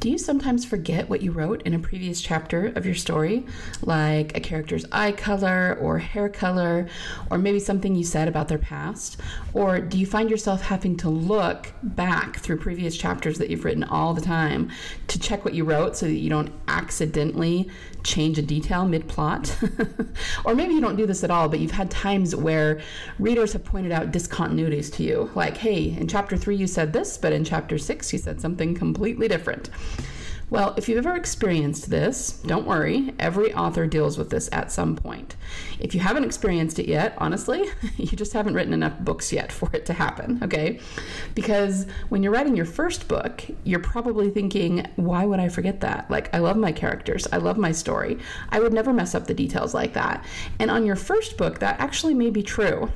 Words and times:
Do 0.00 0.08
you 0.08 0.16
sometimes 0.16 0.64
forget 0.64 1.08
what 1.08 1.22
you 1.22 1.32
wrote 1.32 1.62
in 1.62 1.74
a 1.74 1.78
previous 1.80 2.20
chapter 2.20 2.66
of 2.76 2.86
your 2.86 2.94
story, 2.94 3.44
like 3.82 4.36
a 4.36 4.40
character's 4.40 4.84
eye 4.92 5.10
color 5.10 5.76
or 5.80 5.98
hair 5.98 6.28
color, 6.28 6.86
or 7.32 7.38
maybe 7.38 7.58
something 7.58 7.96
you 7.96 8.04
said 8.04 8.28
about 8.28 8.46
their 8.46 8.58
past? 8.58 9.20
Or 9.54 9.80
do 9.80 9.98
you 9.98 10.06
find 10.06 10.30
yourself 10.30 10.62
having 10.62 10.96
to 10.98 11.08
look 11.08 11.72
back 11.82 12.36
through 12.36 12.58
previous 12.58 12.96
chapters 12.96 13.38
that 13.38 13.50
you've 13.50 13.64
written 13.64 13.82
all 13.82 14.14
the 14.14 14.20
time 14.20 14.70
to 15.08 15.18
check 15.18 15.44
what 15.44 15.54
you 15.54 15.64
wrote 15.64 15.96
so 15.96 16.06
that 16.06 16.12
you 16.12 16.30
don't 16.30 16.52
accidentally 16.68 17.68
change 18.04 18.38
a 18.38 18.42
detail 18.42 18.86
mid 18.86 19.08
plot? 19.08 19.58
or 20.44 20.54
maybe 20.54 20.74
you 20.74 20.80
don't 20.80 20.94
do 20.94 21.06
this 21.06 21.24
at 21.24 21.30
all, 21.32 21.48
but 21.48 21.58
you've 21.58 21.72
had 21.72 21.90
times 21.90 22.36
where 22.36 22.80
readers 23.18 23.52
have 23.52 23.64
pointed 23.64 23.90
out 23.90 24.12
discontinuities 24.12 24.92
to 24.94 25.02
you, 25.02 25.28
like, 25.34 25.56
hey, 25.56 25.96
in 25.98 26.06
chapter 26.06 26.36
three 26.36 26.54
you 26.54 26.68
said 26.68 26.92
this, 26.92 27.18
but 27.18 27.32
in 27.32 27.42
chapter 27.42 27.78
six 27.78 28.12
you 28.12 28.18
said 28.20 28.40
something 28.40 28.76
completely 28.76 29.26
different. 29.26 29.70
Well, 30.50 30.72
if 30.78 30.88
you've 30.88 31.04
ever 31.04 31.14
experienced 31.14 31.90
this, 31.90 32.32
don't 32.46 32.66
worry. 32.66 33.12
Every 33.18 33.52
author 33.52 33.86
deals 33.86 34.16
with 34.16 34.30
this 34.30 34.48
at 34.50 34.72
some 34.72 34.96
point. 34.96 35.36
If 35.78 35.94
you 35.94 36.00
haven't 36.00 36.24
experienced 36.24 36.78
it 36.78 36.88
yet, 36.88 37.14
honestly, 37.18 37.68
you 37.98 38.16
just 38.16 38.32
haven't 38.32 38.54
written 38.54 38.72
enough 38.72 38.98
books 38.98 39.30
yet 39.30 39.52
for 39.52 39.68
it 39.74 39.84
to 39.86 39.92
happen, 39.92 40.40
okay? 40.42 40.80
Because 41.34 41.86
when 42.08 42.22
you're 42.22 42.32
writing 42.32 42.56
your 42.56 42.64
first 42.64 43.08
book, 43.08 43.44
you're 43.64 43.78
probably 43.78 44.30
thinking, 44.30 44.86
why 44.96 45.26
would 45.26 45.38
I 45.38 45.50
forget 45.50 45.80
that? 45.80 46.10
Like, 46.10 46.34
I 46.34 46.38
love 46.38 46.56
my 46.56 46.72
characters, 46.72 47.26
I 47.30 47.36
love 47.36 47.58
my 47.58 47.72
story. 47.72 48.18
I 48.48 48.60
would 48.60 48.72
never 48.72 48.94
mess 48.94 49.14
up 49.14 49.26
the 49.26 49.34
details 49.34 49.74
like 49.74 49.92
that. 49.92 50.24
And 50.58 50.70
on 50.70 50.86
your 50.86 50.96
first 50.96 51.36
book, 51.36 51.58
that 51.58 51.78
actually 51.78 52.14
may 52.14 52.30
be 52.30 52.42
true 52.42 52.90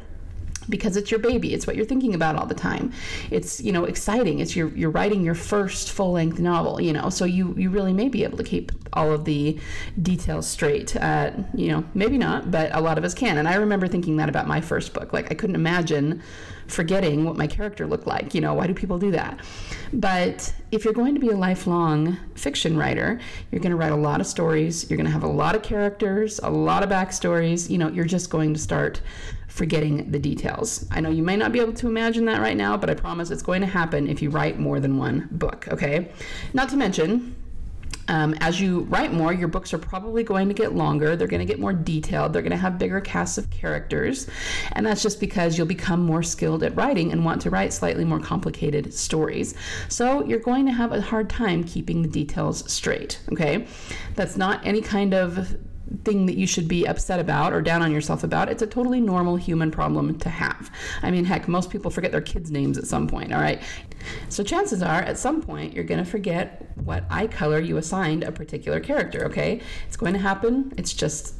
because 0.69 0.97
it's 0.97 1.11
your 1.11 1.21
baby. 1.21 1.55
It's 1.55 1.67
what 1.67 1.77
you're 1.77 1.87
thinking 1.87 2.15
about 2.15 2.37
all 2.37 2.47
the 2.47 2.55
time. 2.55 2.93
It's 3.31 3.61
you 3.61 3.73
know 3.73 3.85
exciting. 3.85 4.41
It's 4.41 4.57
you're, 4.57 4.69
you're 4.69 4.91
writing 4.91 5.23
your 5.23 5.35
first 5.35 5.93
full-length 5.93 6.39
novel 6.39 6.81
you 6.81 6.93
know? 6.93 7.09
So 7.11 7.25
you 7.25 7.55
you 7.57 7.71
really 7.71 7.93
may 7.93 8.09
be 8.09 8.25
able 8.25 8.39
to 8.39 8.45
keep 8.45 8.73
all 8.93 9.11
of 9.11 9.25
the 9.25 9.59
details 10.03 10.47
straight 10.47 10.95
uh, 10.97 11.31
you 11.55 11.69
know 11.69 11.83
maybe 11.95 12.19
not 12.19 12.51
but 12.51 12.75
a 12.75 12.81
lot 12.81 12.99
of 12.99 13.05
us 13.05 13.15
can. 13.15 13.39
And 13.39 13.49
i 13.49 13.55
remember 13.55 13.89
thinking 13.89 14.17
that 14.17 14.29
about 14.29 14.47
my 14.47 14.61
first 14.61 14.93
book. 14.93 15.13
Like 15.13 15.31
i 15.31 15.35
couldn't 15.35 15.57
imagine 15.57 16.23
forgetting 16.69 17.25
what 17.25 17.37
my 17.37 17.47
character 17.47 17.87
looked 17.87 18.07
like 18.07 18.35
you 18.35 18.41
know? 18.41 18.55
Why 18.55 18.67
do 18.67 18.75
people 18.75 18.99
do 18.99 19.11
that? 19.13 19.41
But 19.93 20.55
if 20.71 20.85
you're 20.85 20.95
going 20.95 21.15
to 21.15 21.21
be 21.21 21.29
a 21.29 21.37
lifelong 21.37 22.17
fiction 22.35 22.77
writer 22.77 23.21
you're 23.51 23.61
going 23.61 23.71
to 23.71 23.77
write 23.77 23.93
a 23.93 23.97
lot 23.97 24.21
of 24.21 24.27
stories. 24.27 24.89
You're 24.89 24.97
going 24.97 25.07
to 25.07 25.13
have 25.13 25.25
a 25.25 25.29
lot 25.29 25.55
of 25.55 25.63
characters 25.63 26.41
a 26.43 26.51
lot 26.51 26.83
of 26.83 26.89
backstories. 26.91 27.69
You 27.69 27.79
know 27.79 27.89
you're 27.89 28.05
just 28.05 28.31
going 28.31 28.55
to 28.55 28.61
start 28.61 29.01
forgetting 29.53 30.11
the 30.11 30.19
details. 30.19 30.87
I 30.91 31.01
know 31.01 31.11
you 31.11 31.23
may 31.23 31.37
not 31.37 31.53
be 31.53 31.61
able 31.61 31.75
to 31.75 31.87
imagine 31.87 32.25
that 32.25 32.41
right 32.41 32.57
now, 32.57 32.79
but 32.79 32.89
I 32.89 32.95
promise 32.95 33.31
it's 33.31 33.43
going 33.43 33.61
to 33.61 33.67
happen 33.67 34.09
if 34.09 34.23
you 34.23 34.31
write 34.31 34.59
more 34.59 34.81
than 34.81 34.97
one 34.97 35.29
book, 35.31 35.69
okay? 35.71 36.11
Not 36.55 36.71
to 36.71 36.77
mention, 36.77 37.37
um, 38.09 38.35
as 38.41 38.59
you 38.63 38.81
write 38.85 39.13
more, 39.13 39.31
your 39.31 39.49
books 39.49 39.75
are 39.75 39.79
probably 39.79 40.23
going 40.23 40.49
to 40.49 40.55
get 40.55 40.75
longer. 40.75 41.17
They're 41.17 41.29
going 41.29 41.47
to 41.47 41.47
get 41.47 41.61
more 41.61 41.75
detailed. 41.75 42.33
They're 42.33 42.41
going 42.41 42.53
to 42.53 42.57
have 42.57 42.79
bigger 42.79 43.03
casts 43.03 43.37
of 43.37 43.51
characters. 43.51 44.27
And 44.73 44.87
that's 44.87 45.03
just 45.03 45.21
because 45.21 45.59
you'll 45.59 45.67
become 45.67 46.01
more 46.01 46.23
skilled 46.23 46.63
at 46.63 46.75
writing 46.75 47.13
and 47.13 47.23
want 47.23 47.43
to 47.43 47.51
write 47.51 47.75
slightly 47.75 48.07
more 48.07 48.21
complicated 48.21 48.95
stories. 48.95 49.55
So 49.89 50.25
you're 50.25 50.41
going 50.41 50.65
to 50.65 50.73
have 50.73 50.93
a 50.93 51.03
hard 51.03 51.29
time 51.29 51.63
keeping 51.63 52.01
the 52.01 52.09
details 52.09 52.71
straight, 52.73 53.21
okay? 53.33 53.67
That's 54.15 54.39
not 54.39 54.67
any 54.67 54.81
kind 54.81 55.13
of 55.13 55.57
thing 56.05 56.27
that 56.27 56.37
you 56.37 56.47
should 56.47 56.69
be 56.69 56.87
upset 56.87 57.21
about 57.21 57.53
or 57.53 57.61
down 57.61 57.83
on 57.83 57.93
yourself 57.93 58.25
about. 58.25 58.49
It's 58.49 58.63
a 58.63 58.67
totally 58.67 59.01
normal 59.01 59.37
human 59.37 59.71
problem 59.71 60.19
to 60.19 60.29
have. 60.29 60.71
I 61.03 61.11
mean, 61.11 61.25
heck, 61.25 61.49
most 61.49 61.71
people 61.71 61.91
forget 61.91 62.13
their 62.13 62.21
kids' 62.21 62.51
names 62.51 62.79
at 62.79 62.87
some 62.87 63.07
point, 63.07 63.33
all 63.33 63.41
right? 63.41 63.61
So 64.29 64.43
chances 64.43 64.83
are 64.83 65.01
at 65.01 65.19
some 65.19 65.43
point 65.43 65.75
you're 65.75 65.85
going 65.85 66.03
to 66.03 66.11
forget 66.11 66.73
what 66.85 67.05
eye 67.11 67.27
color 67.27 67.61
you 67.61 67.77
assigned 67.77 68.25
a 68.25 68.33
particular 68.33 68.81
character, 68.81 69.25
okay? 69.27 69.61
It's 69.87 69.97
going 69.97 70.15
to 70.15 70.19
happen. 70.19 70.73
It's 70.77 70.93
just 70.93 71.35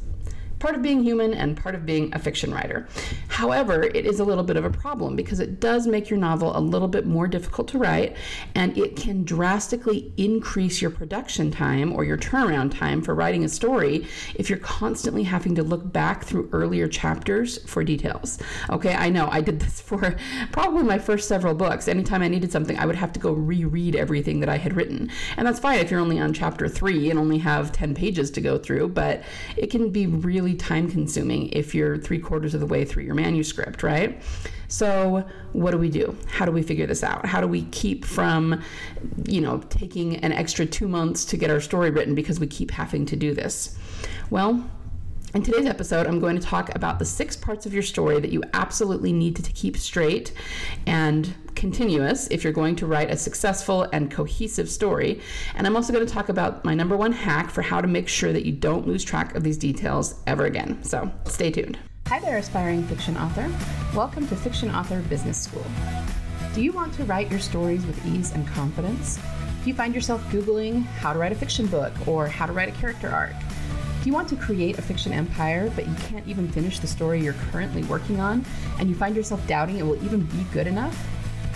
part 0.63 0.75
of 0.75 0.81
being 0.81 1.03
human 1.03 1.33
and 1.33 1.57
part 1.57 1.75
of 1.75 1.85
being 1.85 2.09
a 2.15 2.19
fiction 2.19 2.53
writer. 2.53 2.87
However, 3.27 3.83
it 3.83 4.05
is 4.05 4.21
a 4.21 4.23
little 4.23 4.45
bit 4.45 4.55
of 4.55 4.63
a 4.63 4.69
problem 4.69 5.13
because 5.13 5.41
it 5.41 5.59
does 5.59 5.85
make 5.85 6.09
your 6.09 6.17
novel 6.17 6.57
a 6.57 6.61
little 6.61 6.87
bit 6.87 7.05
more 7.05 7.27
difficult 7.27 7.67
to 7.67 7.77
write 7.77 8.15
and 8.55 8.77
it 8.77 8.95
can 8.95 9.25
drastically 9.25 10.13
increase 10.15 10.81
your 10.81 10.89
production 10.89 11.51
time 11.51 11.91
or 11.91 12.05
your 12.05 12.17
turnaround 12.17 12.71
time 12.71 13.01
for 13.01 13.13
writing 13.13 13.43
a 13.43 13.49
story 13.49 14.07
if 14.35 14.49
you're 14.49 14.57
constantly 14.59 15.23
having 15.23 15.53
to 15.53 15.63
look 15.63 15.91
back 15.91 16.23
through 16.23 16.47
earlier 16.53 16.87
chapters 16.87 17.57
for 17.69 17.83
details. 17.83 18.39
Okay, 18.69 18.93
I 18.93 19.09
know 19.09 19.27
I 19.29 19.41
did 19.41 19.59
this 19.59 19.81
for 19.81 20.15
probably 20.53 20.83
my 20.83 20.97
first 20.97 21.27
several 21.27 21.55
books. 21.55 21.89
Anytime 21.89 22.21
I 22.21 22.29
needed 22.29 22.53
something, 22.53 22.79
I 22.79 22.85
would 22.85 22.95
have 22.95 23.11
to 23.11 23.19
go 23.19 23.33
reread 23.33 23.97
everything 23.97 24.39
that 24.39 24.47
I 24.47 24.59
had 24.59 24.77
written. 24.77 25.11
And 25.35 25.45
that's 25.45 25.59
fine 25.59 25.79
if 25.79 25.91
you're 25.91 25.99
only 25.99 26.21
on 26.21 26.31
chapter 26.31 26.69
three 26.69 27.09
and 27.09 27.19
only 27.19 27.39
have 27.39 27.73
10 27.73 27.95
pages 27.95 28.31
to 28.31 28.39
go 28.39 28.57
through, 28.57 28.87
but 28.87 29.23
it 29.57 29.69
can 29.69 29.89
be 29.89 30.07
really 30.07 30.52
time 30.53 30.89
consuming 30.89 31.49
if 31.49 31.73
you're 31.73 31.97
three 31.97 32.19
quarters 32.19 32.53
of 32.53 32.59
the 32.59 32.65
way 32.65 32.85
through 32.85 33.03
your 33.03 33.15
manuscript, 33.15 33.83
right? 33.83 34.21
So, 34.67 35.27
what 35.51 35.71
do 35.71 35.77
we 35.77 35.89
do? 35.89 36.17
How 36.27 36.45
do 36.45 36.51
we 36.51 36.63
figure 36.63 36.87
this 36.87 37.03
out? 37.03 37.25
How 37.25 37.41
do 37.41 37.47
we 37.47 37.63
keep 37.65 38.05
from, 38.05 38.61
you 39.27 39.39
know, 39.39 39.59
taking 39.69 40.15
an 40.17 40.31
extra 40.31 40.65
two 40.65 40.87
months 40.87 41.25
to 41.25 41.37
get 41.37 41.51
our 41.51 41.59
story 41.59 41.91
written 41.91 42.15
because 42.15 42.39
we 42.39 42.47
keep 42.47 42.71
having 42.71 43.05
to 43.07 43.15
do 43.15 43.33
this? 43.33 43.77
Well, 44.29 44.67
in 45.33 45.41
today's 45.41 45.65
episode, 45.65 46.05
I'm 46.05 46.19
going 46.19 46.39
to 46.39 46.45
talk 46.45 46.75
about 46.75 46.99
the 46.99 47.05
six 47.05 47.35
parts 47.35 47.65
of 47.65 47.73
your 47.73 47.81
story 47.81 48.19
that 48.19 48.31
you 48.31 48.43
absolutely 48.53 49.11
need 49.11 49.35
to, 49.37 49.53
keep 49.53 49.77
straight 49.77 50.33
and 50.87 51.33
continuous 51.55 52.27
if 52.27 52.43
you're 52.43 52.53
going 52.53 52.75
to 52.77 52.85
write 52.85 53.09
a 53.09 53.17
successful 53.17 53.87
and 53.93 54.11
cohesive 54.11 54.69
story. 54.69 55.21
And 55.55 55.65
I'm 55.65 55.75
also 55.75 55.93
going 55.93 56.05
to 56.05 56.11
talk 56.11 56.29
about 56.29 56.63
my 56.65 56.73
number 56.73 56.97
one 56.97 57.11
hack 57.11 57.49
for 57.49 57.61
how 57.61 57.81
to 57.81 57.87
make 57.87 58.07
sure 58.07 58.33
that 58.33 58.45
you 58.45 58.51
don't 58.51 58.87
lose 58.87 59.03
track 59.03 59.35
of 59.35 59.43
these 59.43 59.57
details 59.57 60.21
ever 60.27 60.45
again. 60.45 60.83
So 60.83 61.11
stay 61.25 61.49
tuned. 61.51 61.79
Hi 62.07 62.19
there, 62.19 62.37
aspiring 62.37 62.83
fiction 62.83 63.17
author. 63.17 63.51
Welcome 63.95 64.27
to 64.27 64.35
Fiction 64.35 64.69
Author 64.69 65.01
Business 65.01 65.39
School. 65.39 65.65
Do 66.53 66.61
you 66.61 66.71
want 66.71 66.93
to 66.95 67.05
write 67.05 67.31
your 67.31 67.39
stories 67.39 67.85
with 67.85 68.05
ease 68.05 68.33
and 68.33 68.47
confidence? 68.47 69.19
Do 69.63 69.69
you 69.69 69.73
find 69.73 69.95
yourself 69.95 70.21
Googling 70.25 70.83
how 70.83 71.13
to 71.13 71.19
write 71.19 71.31
a 71.31 71.35
fiction 71.35 71.67
book 71.67 71.93
or 72.07 72.27
how 72.27 72.45
to 72.45 72.53
write 72.53 72.69
a 72.69 72.73
character 72.73 73.09
arc? 73.09 73.33
Do 74.03 74.09
you 74.09 74.13
want 74.13 74.27
to 74.27 74.35
create 74.35 74.77
a 74.77 74.81
fiction 74.81 75.13
empire, 75.13 75.71
but 75.77 75.87
you 75.87 75.95
can't 76.09 76.27
even 76.27 76.49
finish 76.49 76.79
the 76.79 76.87
story 76.87 77.23
you're 77.23 77.31
currently 77.51 77.83
working 77.83 78.19
on, 78.19 78.43
and 78.77 78.89
you 78.89 78.95
find 78.95 79.15
yourself 79.15 79.47
doubting 79.47 79.77
it 79.77 79.85
will 79.85 80.03
even 80.03 80.23
be 80.23 80.43
good 80.51 80.67
enough? 80.67 81.07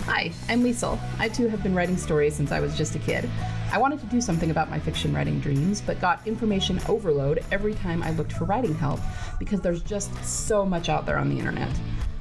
Hi, 0.06 0.32
I'm 0.48 0.64
Liesel. 0.64 0.98
I 1.18 1.28
too 1.28 1.48
have 1.48 1.62
been 1.62 1.74
writing 1.74 1.98
stories 1.98 2.34
since 2.34 2.50
I 2.50 2.60
was 2.60 2.74
just 2.74 2.94
a 2.94 3.00
kid. 3.00 3.28
I 3.70 3.76
wanted 3.76 4.00
to 4.00 4.06
do 4.06 4.22
something 4.22 4.50
about 4.50 4.70
my 4.70 4.78
fiction 4.78 5.14
writing 5.14 5.40
dreams, 5.40 5.82
but 5.82 6.00
got 6.00 6.26
information 6.26 6.80
overload 6.88 7.44
every 7.52 7.74
time 7.74 8.02
I 8.02 8.12
looked 8.12 8.32
for 8.32 8.46
writing 8.46 8.74
help 8.74 9.00
because 9.38 9.60
there's 9.60 9.82
just 9.82 10.10
so 10.24 10.64
much 10.64 10.88
out 10.88 11.04
there 11.04 11.18
on 11.18 11.28
the 11.28 11.38
internet. 11.38 11.68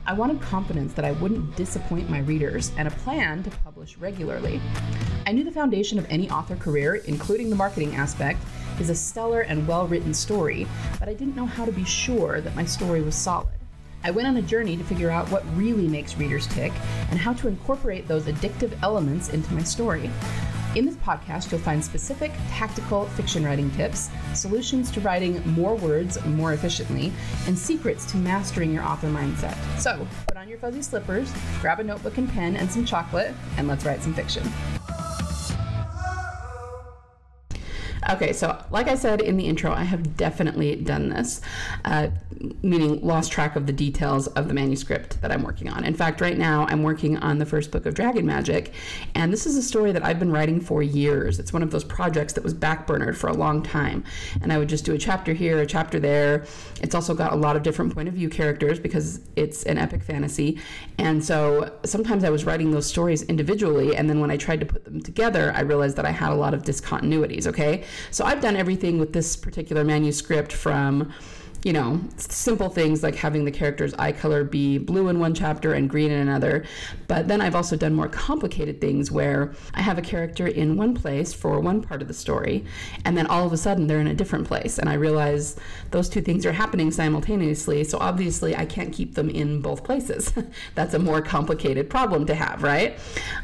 I 0.05 0.11
wanted 0.11 0.41
confidence 0.41 0.93
that 0.95 1.05
I 1.05 1.13
wouldn't 1.13 1.55
disappoint 1.55 2.09
my 2.09 2.19
readers 2.19 2.73
and 2.77 2.89
a 2.89 2.91
plan 2.91 3.43
to 3.43 3.49
publish 3.49 3.97
regularly. 3.97 4.59
I 5.25 5.31
knew 5.31 5.45
the 5.45 5.51
foundation 5.51 5.97
of 5.97 6.05
any 6.09 6.29
author 6.29 6.57
career, 6.57 6.95
including 6.95 7.49
the 7.49 7.55
marketing 7.55 7.95
aspect, 7.95 8.41
is 8.79 8.89
a 8.89 8.95
stellar 8.95 9.41
and 9.41 9.67
well 9.67 9.87
written 9.87 10.13
story, 10.13 10.67
but 10.99 11.09
I 11.09 11.13
didn't 11.13 11.35
know 11.35 11.45
how 11.45 11.65
to 11.65 11.71
be 11.71 11.83
sure 11.85 12.41
that 12.41 12.55
my 12.55 12.65
story 12.65 13.01
was 13.01 13.15
solid. 13.15 13.47
I 14.03 14.11
went 14.11 14.27
on 14.27 14.37
a 14.37 14.41
journey 14.41 14.77
to 14.77 14.83
figure 14.83 15.09
out 15.09 15.29
what 15.31 15.43
really 15.55 15.87
makes 15.87 16.17
readers 16.17 16.47
tick 16.47 16.71
and 17.09 17.19
how 17.19 17.33
to 17.33 17.47
incorporate 17.47 18.07
those 18.07 18.25
addictive 18.25 18.77
elements 18.81 19.29
into 19.29 19.53
my 19.53 19.63
story. 19.63 20.09
In 20.75 20.85
this 20.85 20.95
podcast, 20.97 21.51
you'll 21.51 21.61
find 21.61 21.83
specific 21.83 22.31
tactical 22.49 23.05
fiction 23.05 23.43
writing 23.43 23.71
tips, 23.71 24.09
solutions 24.35 24.91
to 24.91 25.01
writing 25.01 25.41
more 25.47 25.75
words 25.75 26.23
more 26.25 26.53
efficiently, 26.53 27.11
and 27.47 27.57
secrets 27.57 28.05
to 28.11 28.17
mastering 28.17 28.71
your 28.71 28.83
author 28.83 29.07
mindset. 29.07 29.57
So, 29.79 30.07
put 30.27 30.37
on 30.37 30.47
your 30.47 30.59
fuzzy 30.59 30.83
slippers, 30.83 31.33
grab 31.61 31.79
a 31.79 31.83
notebook 31.83 32.17
and 32.17 32.29
pen 32.29 32.55
and 32.57 32.71
some 32.71 32.85
chocolate, 32.85 33.33
and 33.57 33.67
let's 33.67 33.85
write 33.85 34.03
some 34.03 34.13
fiction. 34.13 34.43
Okay, 38.09 38.31
so 38.31 38.63
like 38.71 38.87
I 38.87 38.95
said 38.95 39.19
in 39.19 39.35
the 39.35 39.45
intro, 39.45 39.71
I 39.71 39.83
have 39.83 40.15
definitely 40.15 40.77
done 40.77 41.09
this, 41.09 41.41
uh, 41.83 42.07
meaning 42.61 43.01
lost 43.01 43.33
track 43.33 43.57
of 43.57 43.65
the 43.65 43.73
details 43.73 44.27
of 44.27 44.47
the 44.47 44.53
manuscript 44.53 45.21
that 45.21 45.29
I'm 45.31 45.43
working 45.43 45.67
on. 45.69 45.83
In 45.83 45.93
fact, 45.93 46.21
right 46.21 46.37
now 46.37 46.65
I'm 46.69 46.83
working 46.83 47.17
on 47.17 47.37
the 47.37 47.45
first 47.45 47.69
book 47.69 47.85
of 47.85 47.95
Dragon 47.95 48.25
Magic, 48.25 48.73
and 49.13 49.33
this 49.33 49.45
is 49.45 49.57
a 49.57 49.61
story 49.61 49.91
that 49.91 50.05
I've 50.05 50.19
been 50.19 50.31
writing 50.31 50.61
for 50.61 50.81
years. 50.81 51.37
It's 51.37 51.51
one 51.51 51.63
of 51.63 51.71
those 51.71 51.83
projects 51.83 52.31
that 52.33 52.43
was 52.45 52.53
backburnered 52.53 53.17
for 53.17 53.27
a 53.27 53.33
long 53.33 53.61
time, 53.61 54.05
and 54.41 54.53
I 54.53 54.57
would 54.57 54.69
just 54.69 54.85
do 54.85 54.93
a 54.93 54.97
chapter 54.97 55.33
here, 55.33 55.59
a 55.59 55.65
chapter 55.65 55.99
there. 55.99 56.45
It's 56.81 56.95
also 56.95 57.13
got 57.13 57.33
a 57.33 57.35
lot 57.35 57.57
of 57.57 57.63
different 57.63 57.93
point 57.93 58.07
of 58.07 58.13
view 58.13 58.29
characters 58.29 58.79
because 58.79 59.19
it's 59.35 59.63
an 59.63 59.77
epic 59.77 60.01
fantasy, 60.01 60.59
and 60.97 61.23
so 61.23 61.77
sometimes 61.83 62.23
I 62.23 62.29
was 62.29 62.45
writing 62.45 62.71
those 62.71 62.85
stories 62.85 63.23
individually, 63.23 63.97
and 63.97 64.09
then 64.09 64.21
when 64.21 64.31
I 64.31 64.37
tried 64.37 64.61
to 64.61 64.65
put 64.65 64.85
them 64.85 65.01
together, 65.01 65.51
I 65.53 65.61
realized 65.61 65.97
that 65.97 66.05
I 66.05 66.11
had 66.11 66.31
a 66.31 66.35
lot 66.35 66.53
of 66.53 66.63
discontinuities. 66.63 67.47
Okay, 67.47 67.83
so 68.11 68.25
I've 68.25 68.41
done 68.41 68.55
everything 68.55 68.99
with 68.99 69.13
this 69.13 69.35
particular 69.35 69.83
manuscript 69.83 70.51
from 70.53 71.13
you 71.63 71.73
know, 71.73 71.99
simple 72.17 72.69
things 72.69 73.03
like 73.03 73.15
having 73.15 73.43
the 73.45 73.51
character's 73.51 73.93
eye 73.95 74.11
color 74.11 74.43
be 74.43 74.77
blue 74.77 75.09
in 75.09 75.19
one 75.19 75.33
chapter 75.33 75.73
and 75.73 75.89
green 75.89 76.11
in 76.11 76.19
another. 76.19 76.65
But 77.07 77.27
then 77.27 77.41
I've 77.41 77.55
also 77.55 77.75
done 77.75 77.93
more 77.93 78.07
complicated 78.07 78.79
things 78.79 79.11
where 79.11 79.53
I 79.73 79.81
have 79.81 79.97
a 79.97 80.01
character 80.01 80.47
in 80.47 80.77
one 80.77 80.93
place 80.93 81.33
for 81.33 81.59
one 81.59 81.81
part 81.81 82.01
of 82.01 82.07
the 82.07 82.13
story, 82.13 82.65
and 83.05 83.17
then 83.17 83.27
all 83.27 83.45
of 83.45 83.53
a 83.53 83.57
sudden 83.57 83.87
they're 83.87 83.99
in 83.99 84.07
a 84.07 84.13
different 84.13 84.47
place. 84.47 84.77
And 84.77 84.87
I 84.87 84.93
realize 84.93 85.55
those 85.91 86.09
two 86.09 86.21
things 86.21 86.45
are 86.45 86.51
happening 86.51 86.91
simultaneously. 86.91 87.83
So 87.83 87.97
obviously 87.99 88.55
I 88.55 88.65
can't 88.65 88.93
keep 88.93 89.15
them 89.15 89.29
in 89.29 89.61
both 89.61 89.83
places. 89.83 90.33
That's 90.75 90.93
a 90.93 90.99
more 90.99 91.21
complicated 91.21 91.89
problem 91.89 92.25
to 92.27 92.35
have, 92.35 92.63
right? 92.63 92.99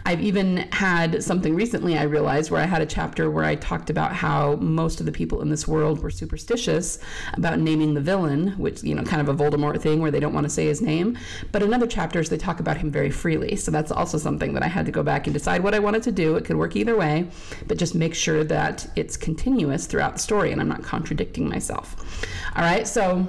I've 0.06 0.21
even 0.21 0.57
had 0.71 1.24
something 1.24 1.56
recently 1.56 1.98
I 1.98 2.04
realized 2.04 2.51
where 2.51 2.62
I 2.62 2.65
had 2.65 2.81
a 2.81 2.86
chapter 2.86 3.31
where 3.31 3.45
I 3.45 3.56
talked 3.56 3.89
about 3.89 4.13
how 4.13 4.56
most 4.57 5.00
of 5.00 5.06
the 5.06 5.12
people 5.12 5.42
in 5.42 5.50
this 5.50 5.68
world 5.68 6.01
were 6.01 6.12
superstitious 6.12 7.00
about 7.33 7.60
naming 7.60 7.94
the 7.94 8.01
villain, 8.04 8.50
which, 8.58 8.84
you 8.84 8.94
know, 8.94 9.04
kind 9.04 9.28
of 9.28 9.30
a 9.30 9.44
Voldemort 9.44 9.82
thing 9.82 10.02
where 10.02 10.12
they 10.12 10.20
don't 10.20 10.34
want 10.34 10.46
to 10.46 10.50
say 10.50 10.66
his 10.66 10.82
name. 10.82 11.18
But 11.52 11.64
in 11.64 11.74
other 11.74 11.88
chapters, 11.88 12.30
they 12.30 12.38
talk 12.38 12.60
about 12.60 12.78
him 12.78 12.92
very 12.92 13.10
freely. 13.10 13.56
So 13.56 13.72
that's 13.72 13.92
also 13.92 14.18
something 14.18 14.54
that 14.54 14.64
I 14.64 14.68
had 14.68 14.86
to 14.86 14.92
go 14.92 15.04
back 15.04 15.28
and 15.28 15.34
decide 15.34 15.64
what 15.64 15.74
I 15.74 15.80
wanted 15.80 16.04
to 16.04 16.12
do. 16.12 16.36
It 16.36 16.46
could 16.46 16.58
work 16.58 16.76
either 16.76 16.96
way, 16.96 17.28
but 17.68 17.78
just 17.78 17.96
make 17.96 18.14
sure 18.14 18.44
that 18.44 18.88
it's 18.96 19.18
continuous 19.18 19.86
throughout 19.86 20.14
the 20.14 20.20
story 20.20 20.52
and 20.52 20.62
I'm 20.62 20.68
not 20.68 20.84
contradicting 20.84 21.50
myself. 21.50 22.26
All 22.56 22.64
right, 22.64 22.88
so 22.88 23.28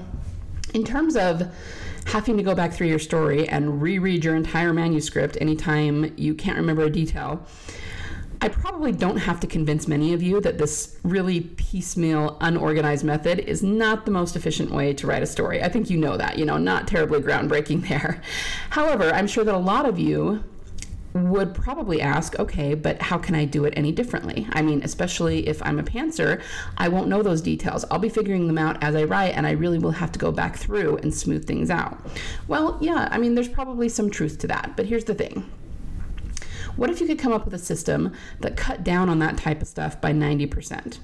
in 0.75 0.85
terms 0.85 1.17
of 1.17 1.43
having 2.07 2.37
to 2.37 2.43
go 2.43 2.55
back 2.55 2.73
through 2.73 2.89
your 2.89 2.99
story 2.99 3.49
and 3.49 3.81
reread 3.81 4.25
your 4.25 4.37
entire 4.37 4.73
manuscript 4.73 5.39
anytime 5.41 6.13
you 6.17 6.35
can't 6.35 6.59
remember 6.59 6.83
a 6.83 6.91
detail, 6.91 7.47
I 8.41 8.49
probably 8.49 8.93
don't 8.93 9.17
have 9.17 9.41
to 9.41 9.47
convince 9.47 9.89
many 9.89 10.13
of 10.13 10.23
you 10.23 10.41
that 10.41 10.59
this 10.59 10.97
really 11.03 11.41
piecemeal, 11.41 12.37
unorganized 12.41 13.05
method 13.05 13.39
is 13.41 13.63
not 13.63 14.05
the 14.05 14.11
most 14.11 14.37
efficient 14.37 14.71
way 14.71 14.93
to 14.95 15.07
write 15.07 15.23
a 15.23 15.27
story. 15.27 15.63
I 15.63 15.69
think 15.69 15.91
you 15.91 15.99
know 15.99 16.17
that, 16.17 16.39
you 16.39 16.45
know, 16.45 16.59
not 16.59 16.89
terribly 16.89 17.21
groundbreaking 17.21 17.89
there. 17.89 18.21
However, 18.71 19.11
I'm 19.13 19.27
sure 19.27 19.45
that 19.45 19.55
a 19.55 19.59
lot 19.59 19.87
of 19.87 19.99
you 19.99 20.45
would 21.15 21.55
probably 21.55 22.03
ask, 22.03 22.39
okay, 22.41 22.75
but 22.75 23.01
how 23.01 23.17
can 23.17 23.37
I 23.37 23.45
do 23.45 23.65
it 23.65 23.75
any 23.77 23.93
differently? 23.93 24.49
I 24.51 24.63
mean, 24.63 24.83
especially 24.83 25.47
if 25.47 25.63
I'm 25.63 25.79
a 25.79 25.85
pantser, 25.85 26.43
I 26.77 26.89
won't 26.89 27.09
know 27.09 27.23
those 27.23 27.41
details. 27.41 27.85
I'll 27.91 28.01
be 28.01 28.09
figuring 28.09 28.49
them 28.49 28.59
out 28.59 28.83
as 28.83 28.97
I 28.97 29.05
write, 29.05 29.37
and 29.37 29.47
I 29.47 29.53
really 29.53 29.79
will 29.79 29.93
have 29.93 30.11
to 30.13 30.19
go 30.19 30.33
back 30.33 30.57
through 30.57 30.97
and 30.99 31.15
smooth 31.15 31.47
things 31.47 31.71
out. 31.71 32.05
Well, 32.49 32.79
yeah, 32.81 33.09
I 33.13 33.19
mean, 33.19 33.37
there's 33.37 33.49
probably 33.49 33.89
some 33.89 34.11
truth 34.11 34.39
to 34.41 34.49
that, 34.49 34.73
but 34.77 34.87
here's 34.87 35.05
the 35.05 35.15
thing 35.15 35.49
what 36.77 36.91
if 36.91 37.01
you 37.01 37.07
could 37.07 37.19
come 37.19 37.33
up 37.33 37.45
with 37.45 37.55
a 37.55 37.59
system 37.59 38.13
that 38.41 38.57
cut 38.57 38.85
down 38.85 39.09
on 39.09 39.19
that 39.21 39.37
type 39.37 39.63
of 39.63 39.69
stuff 39.69 40.01
by 40.01 40.13
90%? 40.13 40.99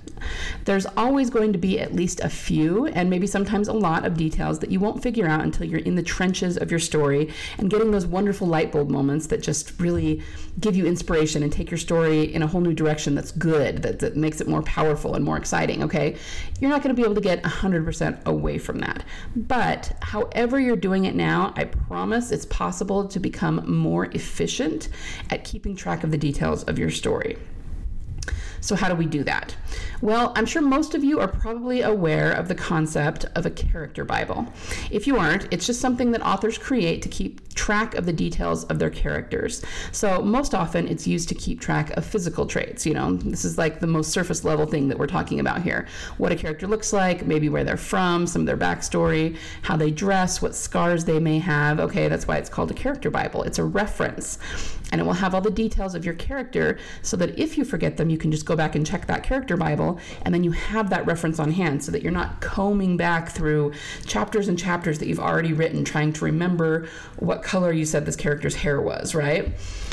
There's 0.64 0.86
always 0.96 1.30
going 1.30 1.52
to 1.52 1.58
be 1.58 1.80
at 1.80 1.94
least 1.94 2.20
a 2.20 2.28
few, 2.28 2.86
and 2.86 3.08
maybe 3.08 3.26
sometimes 3.26 3.68
a 3.68 3.72
lot 3.72 4.04
of 4.04 4.16
details 4.16 4.58
that 4.60 4.70
you 4.70 4.80
won't 4.80 5.02
figure 5.02 5.26
out 5.26 5.42
until 5.42 5.66
you're 5.66 5.80
in 5.80 5.94
the 5.94 6.02
trenches 6.02 6.56
of 6.56 6.70
your 6.70 6.80
story 6.80 7.32
and 7.58 7.70
getting 7.70 7.90
those 7.90 8.06
wonderful 8.06 8.46
light 8.46 8.72
bulb 8.72 8.90
moments 8.90 9.28
that 9.28 9.42
just 9.42 9.78
really 9.80 10.22
give 10.58 10.76
you 10.76 10.86
inspiration 10.86 11.42
and 11.42 11.52
take 11.52 11.70
your 11.70 11.78
story 11.78 12.32
in 12.34 12.42
a 12.42 12.46
whole 12.46 12.60
new 12.60 12.74
direction 12.74 13.14
that's 13.14 13.32
good, 13.32 13.82
that, 13.82 13.98
that 14.00 14.16
makes 14.16 14.40
it 14.40 14.48
more 14.48 14.62
powerful 14.62 15.14
and 15.14 15.24
more 15.24 15.36
exciting, 15.36 15.82
okay? 15.82 16.16
You're 16.60 16.70
not 16.70 16.82
going 16.82 16.94
to 16.94 17.00
be 17.00 17.04
able 17.04 17.14
to 17.14 17.20
get 17.20 17.42
100% 17.42 18.24
away 18.26 18.58
from 18.58 18.78
that. 18.80 19.04
But 19.34 19.92
however 20.02 20.60
you're 20.60 20.76
doing 20.76 21.04
it 21.04 21.14
now, 21.14 21.52
I 21.56 21.64
promise 21.64 22.30
it's 22.30 22.46
possible 22.46 23.06
to 23.08 23.20
become 23.20 23.62
more 23.66 24.06
efficient 24.06 24.88
at 25.30 25.44
keeping 25.44 25.59
keeping 25.60 25.76
track 25.76 26.02
of 26.02 26.10
the 26.10 26.16
details 26.16 26.64
of 26.64 26.78
your 26.78 26.90
story. 26.90 27.36
So, 28.62 28.76
how 28.76 28.88
do 28.88 28.94
we 28.94 29.06
do 29.06 29.24
that? 29.24 29.56
Well, 30.02 30.32
I'm 30.36 30.46
sure 30.46 30.60
most 30.60 30.94
of 30.94 31.02
you 31.02 31.18
are 31.20 31.28
probably 31.28 31.80
aware 31.80 32.30
of 32.30 32.48
the 32.48 32.54
concept 32.54 33.24
of 33.34 33.46
a 33.46 33.50
character 33.50 34.04
Bible. 34.04 34.52
If 34.90 35.06
you 35.06 35.16
aren't, 35.16 35.52
it's 35.52 35.66
just 35.66 35.80
something 35.80 36.12
that 36.12 36.22
authors 36.22 36.58
create 36.58 37.00
to 37.02 37.08
keep 37.08 37.54
track 37.54 37.94
of 37.94 38.06
the 38.06 38.12
details 38.12 38.64
of 38.64 38.78
their 38.78 38.90
characters. 38.90 39.62
So, 39.92 40.22
most 40.22 40.54
often 40.54 40.88
it's 40.88 41.06
used 41.06 41.28
to 41.30 41.34
keep 41.34 41.60
track 41.60 41.90
of 41.96 42.04
physical 42.04 42.46
traits. 42.46 42.84
You 42.84 42.94
know, 42.94 43.14
this 43.16 43.44
is 43.44 43.56
like 43.56 43.80
the 43.80 43.86
most 43.86 44.10
surface 44.10 44.44
level 44.44 44.66
thing 44.66 44.88
that 44.88 44.98
we're 44.98 45.06
talking 45.06 45.40
about 45.40 45.62
here. 45.62 45.86
What 46.18 46.32
a 46.32 46.36
character 46.36 46.66
looks 46.66 46.92
like, 46.92 47.26
maybe 47.26 47.48
where 47.48 47.64
they're 47.64 47.76
from, 47.78 48.26
some 48.26 48.42
of 48.42 48.46
their 48.46 48.58
backstory, 48.58 49.36
how 49.62 49.76
they 49.76 49.90
dress, 49.90 50.42
what 50.42 50.54
scars 50.54 51.04
they 51.06 51.18
may 51.18 51.38
have. 51.38 51.80
Okay, 51.80 52.08
that's 52.08 52.26
why 52.28 52.36
it's 52.36 52.50
called 52.50 52.70
a 52.70 52.74
character 52.74 53.10
Bible. 53.10 53.42
It's 53.42 53.58
a 53.58 53.64
reference 53.64 54.38
and 54.92 55.00
it 55.00 55.04
will 55.04 55.12
have 55.12 55.34
all 55.34 55.40
the 55.40 55.50
details 55.50 55.94
of 55.94 56.04
your 56.04 56.14
character 56.14 56.78
so 57.02 57.16
that 57.16 57.38
if 57.38 57.56
you 57.56 57.64
forget 57.64 57.96
them, 57.96 58.10
you 58.10 58.18
can 58.18 58.30
just 58.30 58.46
go 58.46 58.56
back 58.56 58.74
and 58.74 58.86
check 58.86 59.06
that 59.06 59.22
character 59.22 59.56
Bible, 59.56 59.98
and 60.22 60.34
then 60.34 60.44
you 60.44 60.52
have 60.52 60.90
that 60.90 61.06
reference 61.06 61.38
on 61.38 61.52
hand 61.52 61.82
so 61.82 61.92
that 61.92 62.02
you're 62.02 62.12
not 62.12 62.40
combing 62.40 62.96
back 62.96 63.30
through 63.30 63.72
chapters 64.06 64.48
and 64.48 64.58
chapters 64.58 64.98
that 64.98 65.08
you've 65.08 65.20
already 65.20 65.52
written 65.52 65.84
trying 65.84 66.12
to 66.12 66.24
remember 66.24 66.88
what 67.18 67.42
color 67.42 67.72
you 67.72 67.84
said 67.84 68.06
this 68.06 68.16
character's 68.16 68.56
hair 68.56 68.80
was, 68.80 69.14
right? 69.14 69.52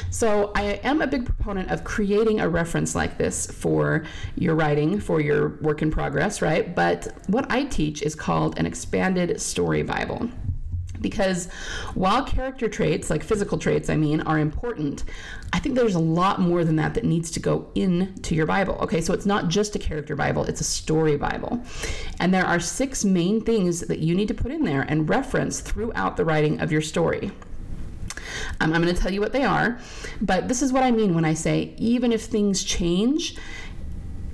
So 0.09 0.51
I 0.55 0.79
am 0.83 1.01
a 1.01 1.07
big 1.07 1.25
proponent 1.25 1.69
of 1.69 1.83
creating 1.83 2.39
a 2.39 2.47
reference 2.47 2.95
like 2.95 3.17
this 3.17 3.45
for 3.45 4.05
your 4.35 4.55
writing, 4.55 4.99
for 4.99 5.19
your 5.19 5.49
work 5.61 5.81
in 5.81 5.91
progress, 5.91 6.41
right? 6.41 6.73
But 6.73 7.07
what 7.27 7.51
I 7.51 7.65
teach 7.65 8.01
is 8.01 8.15
called 8.15 8.57
an 8.57 8.65
expanded 8.65 9.39
story 9.41 9.83
Bible. 9.83 10.29
Because 11.01 11.47
while 11.94 12.23
character 12.23 12.67
traits, 12.67 13.09
like 13.09 13.23
physical 13.23 13.57
traits, 13.57 13.89
I 13.89 13.95
mean, 13.95 14.21
are 14.21 14.39
important, 14.39 15.03
I 15.53 15.59
think 15.59 15.75
there's 15.75 15.95
a 15.95 15.99
lot 15.99 16.39
more 16.39 16.63
than 16.63 16.75
that 16.77 16.94
that 16.95 17.03
needs 17.03 17.31
to 17.31 17.39
go 17.39 17.69
into 17.75 18.35
your 18.35 18.45
Bible. 18.45 18.75
Okay, 18.81 19.01
so 19.01 19.13
it's 19.13 19.25
not 19.25 19.47
just 19.47 19.75
a 19.75 19.79
character 19.79 20.15
Bible, 20.15 20.44
it's 20.44 20.61
a 20.61 20.65
story 20.65 21.17
Bible. 21.17 21.63
And 22.19 22.33
there 22.33 22.45
are 22.45 22.59
six 22.59 23.05
main 23.05 23.41
things 23.41 23.81
that 23.81 23.99
you 23.99 24.15
need 24.15 24.27
to 24.27 24.33
put 24.33 24.51
in 24.51 24.63
there 24.63 24.81
and 24.81 25.09
reference 25.09 25.59
throughout 25.59 26.17
the 26.17 26.25
writing 26.25 26.59
of 26.59 26.71
your 26.71 26.81
story. 26.81 27.31
Um, 28.59 28.73
I'm 28.73 28.81
going 28.81 28.94
to 28.94 28.99
tell 28.99 29.13
you 29.13 29.21
what 29.21 29.33
they 29.33 29.44
are, 29.44 29.79
but 30.21 30.47
this 30.47 30.61
is 30.61 30.73
what 30.73 30.83
I 30.83 30.91
mean 30.91 31.13
when 31.13 31.25
I 31.25 31.33
say 31.33 31.73
even 31.77 32.11
if 32.11 32.23
things 32.23 32.63
change, 32.63 33.35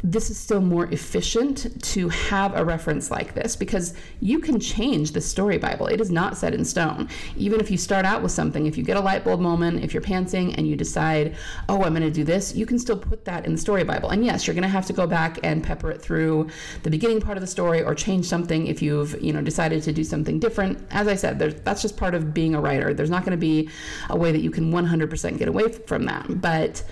this 0.04 0.30
is 0.30 0.38
still 0.38 0.60
more 0.60 0.86
efficient 0.88 1.82
to 1.82 2.10
have 2.10 2.54
a 2.58 2.66
reference 2.66 3.10
like 3.10 3.34
this 3.34 3.56
because 3.56 3.94
you 4.20 4.38
can 4.38 4.60
change 4.60 5.12
the 5.12 5.22
story 5.22 5.58
Bible. 5.58 5.88
It 5.88 6.02
is 6.02 6.12
not 6.12 6.36
set 6.36 6.54
in 6.54 6.66
stone. 6.66 7.08
Even 7.38 7.62
if 7.62 7.72
you 7.72 7.78
start 7.78 8.06
out 8.06 8.22
with 8.22 8.34
something, 8.34 8.66
if 8.66 8.78
you 8.78 8.84
get 8.84 8.98
a 8.98 9.00
light 9.00 9.24
bulb 9.24 9.40
moment, 9.40 9.82
if 9.82 9.94
you're 9.94 10.04
pantsing 10.04 10.58
and 10.58 10.68
you 10.68 10.76
decide, 10.76 11.38
oh, 11.70 11.84
I'm 11.84 11.94
going 11.94 12.02
to 12.02 12.12
do 12.12 12.26
this, 12.26 12.54
you 12.54 12.66
can 12.66 12.78
still 12.78 12.98
put 12.98 13.24
that 13.24 13.46
in 13.46 13.54
the 13.54 13.58
story 13.58 13.86
Bible. 13.86 14.10
And 14.10 14.26
yes, 14.26 14.46
you're 14.46 14.54
going 14.54 14.64
to 14.64 14.68
have 14.68 14.86
to 14.88 14.94
go 14.94 15.08
back 15.08 15.40
and 15.42 15.64
pepper 15.64 15.90
it 15.90 16.02
through 16.02 16.50
the 16.84 16.90
beginning 16.90 17.22
part 17.22 17.38
of 17.38 17.42
the 17.42 17.48
story 17.48 17.82
or 17.82 17.96
change 17.96 18.26
something 18.26 18.68
if 18.68 18.82
you've, 18.82 19.22
you 19.24 19.32
know, 19.32 19.42
decided 19.42 19.84
to 19.84 19.94
do 19.94 20.04
something 20.04 20.38
different. 20.38 20.86
As 20.92 21.08
I 21.08 21.16
said, 21.16 21.40
that's 21.40 21.82
just 21.82 21.96
part 21.96 22.14
of 22.14 22.34
being 22.34 22.56
a 22.56 22.60
writer. 22.60 22.94
There's 22.94 23.10
not 23.10 23.24
going 23.24 23.32
to 23.32 23.38
be 23.38 23.70
a 24.10 24.18
way 24.18 24.34
that 24.34 24.42
you 24.42 24.52
can 24.52 24.74
100% 24.74 25.38
get 25.38 25.48
away 25.48 25.72
from 25.72 26.04
that. 26.06 26.42
But 26.42 26.84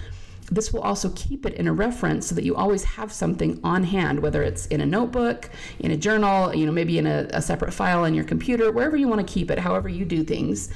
this 0.52 0.74
will 0.74 0.82
also 0.82 1.10
keep 1.16 1.46
it 1.46 1.54
in 1.54 1.66
a 1.66 1.74
reference 1.74 2.28
so 2.28 2.36
that 2.36 2.44
you 2.44 2.56
always 2.56 2.84
have 2.84 3.12
something 3.12 3.60
on 3.64 3.86
hand, 3.86 4.20
whether 4.20 4.44
it's 4.44 4.66
in 4.68 4.82
a 4.82 4.86
notebook, 4.86 5.50
in 5.80 5.92
a 5.92 5.98
journal, 5.98 6.54
you 6.54 6.66
know, 6.66 6.74
maybe 6.74 6.98
in 6.98 7.08
a, 7.08 7.28
a 7.32 7.42
separate 7.42 7.74
file 7.74 8.04
on 8.04 8.14
your 8.14 8.26
computer, 8.26 8.70
wherever 8.70 8.98
you 8.98 9.08
want 9.08 9.26
to 9.26 9.34
keep 9.34 9.50
it, 9.50 9.58
however 9.58 9.88
you 9.88 10.04
do 10.04 10.26
things, 10.26 10.70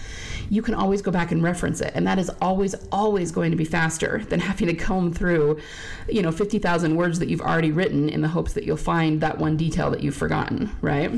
you 0.49 0.61
can 0.61 0.73
always 0.73 1.01
go 1.01 1.11
back 1.11 1.33
and 1.33 1.43
reference 1.43 1.81
it. 1.81 1.91
And 1.93 2.07
that 2.07 2.17
is 2.17 2.31
always, 2.41 2.73
always 2.89 3.31
going 3.33 3.51
to 3.51 3.57
be 3.57 3.65
faster 3.65 4.23
than 4.29 4.39
having 4.49 4.67
to 4.67 4.73
comb 4.73 5.11
through, 5.11 5.59
you 6.07 6.21
know, 6.21 6.31
50,000 6.31 6.95
words 6.95 7.19
that 7.19 7.27
you've 7.27 7.41
already 7.41 7.71
written 7.71 8.07
in 8.07 8.21
the 8.21 8.29
hopes 8.29 8.53
that 8.53 8.63
you'll 8.63 8.77
find 8.77 9.19
that 9.19 9.37
one 9.37 9.57
detail 9.57 9.91
that 9.91 10.01
you've 10.01 10.15
forgotten, 10.15 10.71
right? 10.81 11.11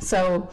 So, 0.00 0.48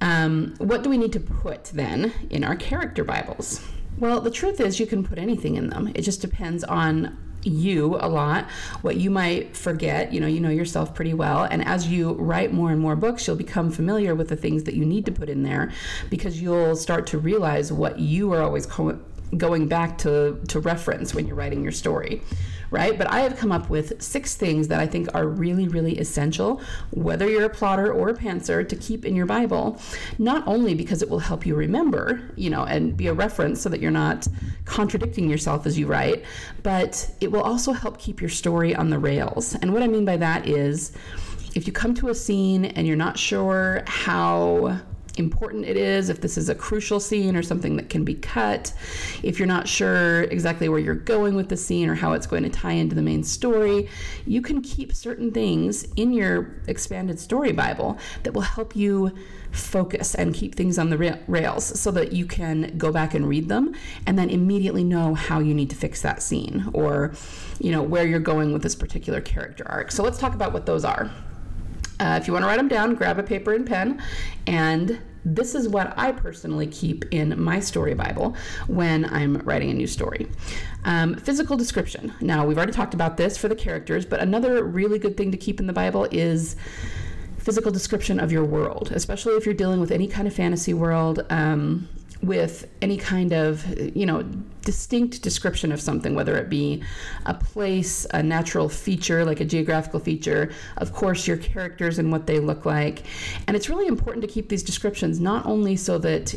um, 0.00 0.54
what 0.58 0.82
do 0.82 0.88
we 0.90 0.96
need 0.96 1.12
to 1.12 1.20
put 1.20 1.64
then 1.64 2.12
in 2.30 2.42
our 2.42 2.56
character 2.56 3.04
Bibles? 3.04 3.66
Well, 3.98 4.20
the 4.20 4.30
truth 4.30 4.60
is, 4.60 4.78
you 4.78 4.86
can 4.86 5.02
put 5.02 5.18
anything 5.18 5.56
in 5.56 5.70
them. 5.70 5.90
It 5.94 6.02
just 6.02 6.20
depends 6.20 6.62
on 6.64 7.18
you 7.42 7.96
a 8.00 8.08
lot, 8.08 8.48
what 8.82 8.96
you 8.96 9.10
might 9.10 9.56
forget. 9.56 10.12
You 10.12 10.20
know, 10.20 10.26
you 10.26 10.40
know 10.40 10.50
yourself 10.50 10.94
pretty 10.94 11.14
well. 11.14 11.44
And 11.44 11.64
as 11.64 11.88
you 11.88 12.12
write 12.12 12.52
more 12.52 12.70
and 12.70 12.80
more 12.80 12.96
books, 12.96 13.26
you'll 13.26 13.36
become 13.36 13.70
familiar 13.70 14.14
with 14.14 14.28
the 14.28 14.36
things 14.36 14.64
that 14.64 14.74
you 14.74 14.84
need 14.84 15.04
to 15.06 15.12
put 15.12 15.28
in 15.28 15.42
there 15.42 15.72
because 16.10 16.40
you'll 16.40 16.76
start 16.76 17.06
to 17.08 17.18
realize 17.18 17.72
what 17.72 17.98
you 17.98 18.32
are 18.32 18.42
always 18.42 18.66
co- 18.66 19.00
going 19.36 19.68
back 19.68 19.98
to, 19.98 20.40
to 20.48 20.60
reference 20.60 21.14
when 21.14 21.26
you're 21.26 21.36
writing 21.36 21.62
your 21.62 21.72
story 21.72 22.22
right? 22.70 22.98
But 22.98 23.10
I 23.10 23.20
have 23.20 23.36
come 23.36 23.52
up 23.52 23.70
with 23.70 24.00
six 24.02 24.34
things 24.34 24.68
that 24.68 24.80
I 24.80 24.86
think 24.86 25.08
are 25.14 25.26
really, 25.26 25.68
really 25.68 25.98
essential, 25.98 26.60
whether 26.90 27.28
you're 27.28 27.44
a 27.44 27.50
plotter 27.50 27.92
or 27.92 28.10
a 28.10 28.14
pantser, 28.14 28.68
to 28.68 28.76
keep 28.76 29.04
in 29.04 29.16
your 29.16 29.26
Bible, 29.26 29.80
not 30.18 30.46
only 30.46 30.74
because 30.74 31.02
it 31.02 31.08
will 31.08 31.18
help 31.18 31.46
you 31.46 31.54
remember, 31.54 32.30
you 32.36 32.50
know, 32.50 32.64
and 32.64 32.96
be 32.96 33.06
a 33.06 33.14
reference 33.14 33.60
so 33.60 33.68
that 33.68 33.80
you're 33.80 33.90
not 33.90 34.26
contradicting 34.64 35.30
yourself 35.30 35.66
as 35.66 35.78
you 35.78 35.86
write, 35.86 36.24
but 36.62 37.10
it 37.20 37.32
will 37.32 37.42
also 37.42 37.72
help 37.72 37.98
keep 37.98 38.20
your 38.20 38.30
story 38.30 38.74
on 38.74 38.90
the 38.90 38.98
rails. 38.98 39.54
And 39.56 39.72
what 39.72 39.82
I 39.82 39.88
mean 39.88 40.04
by 40.04 40.16
that 40.18 40.46
is 40.46 40.92
if 41.54 41.66
you 41.66 41.72
come 41.72 41.94
to 41.94 42.08
a 42.08 42.14
scene 42.14 42.66
and 42.66 42.86
you're 42.86 42.96
not 42.96 43.18
sure 43.18 43.82
how 43.86 44.78
important 45.18 45.64
it 45.64 45.76
is, 45.76 46.08
if 46.08 46.20
this 46.20 46.38
is 46.38 46.48
a 46.48 46.54
crucial 46.54 47.00
scene 47.00 47.36
or 47.36 47.42
something 47.42 47.76
that 47.76 47.90
can 47.90 48.04
be 48.04 48.14
cut, 48.14 48.72
if 49.22 49.38
you're 49.38 49.48
not 49.48 49.68
sure 49.68 50.22
exactly 50.24 50.68
where 50.68 50.78
you're 50.78 50.94
going 50.94 51.34
with 51.34 51.48
the 51.48 51.56
scene 51.56 51.88
or 51.88 51.94
how 51.94 52.12
it's 52.12 52.26
going 52.26 52.42
to 52.42 52.50
tie 52.50 52.72
into 52.72 52.94
the 52.94 53.02
main 53.02 53.22
story, 53.22 53.88
you 54.26 54.42
can 54.42 54.62
keep 54.62 54.94
certain 54.94 55.30
things 55.32 55.84
in 55.96 56.12
your 56.12 56.60
expanded 56.66 57.18
story 57.18 57.52
Bible 57.52 57.98
that 58.22 58.32
will 58.32 58.42
help 58.42 58.76
you 58.76 59.12
focus 59.50 60.14
and 60.14 60.34
keep 60.34 60.54
things 60.54 60.78
on 60.78 60.90
the 60.90 61.18
rails 61.26 61.78
so 61.80 61.90
that 61.90 62.12
you 62.12 62.26
can 62.26 62.76
go 62.76 62.92
back 62.92 63.14
and 63.14 63.28
read 63.28 63.48
them 63.48 63.74
and 64.06 64.18
then 64.18 64.28
immediately 64.30 64.84
know 64.84 65.14
how 65.14 65.38
you 65.38 65.54
need 65.54 65.70
to 65.70 65.76
fix 65.76 66.02
that 66.02 66.22
scene 66.22 66.68
or 66.74 67.12
you 67.58 67.72
know 67.72 67.82
where 67.82 68.06
you're 68.06 68.20
going 68.20 68.52
with 68.52 68.62
this 68.62 68.74
particular 68.74 69.20
character 69.20 69.66
arc. 69.66 69.90
So 69.90 70.02
let's 70.02 70.18
talk 70.18 70.34
about 70.34 70.52
what 70.52 70.66
those 70.66 70.84
are. 70.84 71.10
Uh, 72.00 72.18
if 72.20 72.26
you 72.26 72.32
want 72.32 72.44
to 72.44 72.46
write 72.46 72.58
them 72.58 72.68
down, 72.68 72.94
grab 72.94 73.18
a 73.18 73.22
paper 73.22 73.52
and 73.52 73.66
pen. 73.66 74.02
And 74.46 75.00
this 75.24 75.54
is 75.54 75.68
what 75.68 75.92
I 75.96 76.12
personally 76.12 76.66
keep 76.66 77.04
in 77.10 77.40
my 77.40 77.60
story 77.60 77.94
Bible 77.94 78.36
when 78.66 79.04
I'm 79.04 79.38
writing 79.38 79.70
a 79.70 79.74
new 79.74 79.86
story. 79.86 80.28
Um, 80.84 81.16
physical 81.16 81.56
description. 81.56 82.14
Now, 82.20 82.46
we've 82.46 82.56
already 82.56 82.72
talked 82.72 82.94
about 82.94 83.16
this 83.16 83.36
for 83.36 83.48
the 83.48 83.56
characters, 83.56 84.06
but 84.06 84.20
another 84.20 84.62
really 84.64 84.98
good 84.98 85.16
thing 85.16 85.32
to 85.32 85.36
keep 85.36 85.60
in 85.60 85.66
the 85.66 85.72
Bible 85.72 86.06
is 86.10 86.56
physical 87.38 87.70
description 87.70 88.20
of 88.20 88.30
your 88.30 88.44
world, 88.44 88.92
especially 88.92 89.34
if 89.34 89.44
you're 89.44 89.54
dealing 89.54 89.80
with 89.80 89.90
any 89.90 90.06
kind 90.06 90.28
of 90.28 90.34
fantasy 90.34 90.74
world. 90.74 91.24
Um, 91.30 91.88
with 92.22 92.68
any 92.82 92.96
kind 92.96 93.32
of 93.32 93.64
you 93.96 94.04
know 94.04 94.22
distinct 94.62 95.22
description 95.22 95.70
of 95.70 95.80
something 95.80 96.14
whether 96.14 96.36
it 96.36 96.50
be 96.50 96.82
a 97.26 97.32
place 97.32 98.06
a 98.12 98.22
natural 98.22 98.68
feature 98.68 99.24
like 99.24 99.40
a 99.40 99.44
geographical 99.44 100.00
feature 100.00 100.50
of 100.76 100.92
course 100.92 101.28
your 101.28 101.36
characters 101.36 101.98
and 101.98 102.10
what 102.10 102.26
they 102.26 102.40
look 102.40 102.64
like. 102.64 103.02
And 103.46 103.56
it's 103.56 103.68
really 103.68 103.86
important 103.86 104.22
to 104.22 104.28
keep 104.28 104.48
these 104.48 104.62
descriptions 104.62 105.20
not 105.20 105.46
only 105.46 105.76
so 105.76 105.98
that 105.98 106.34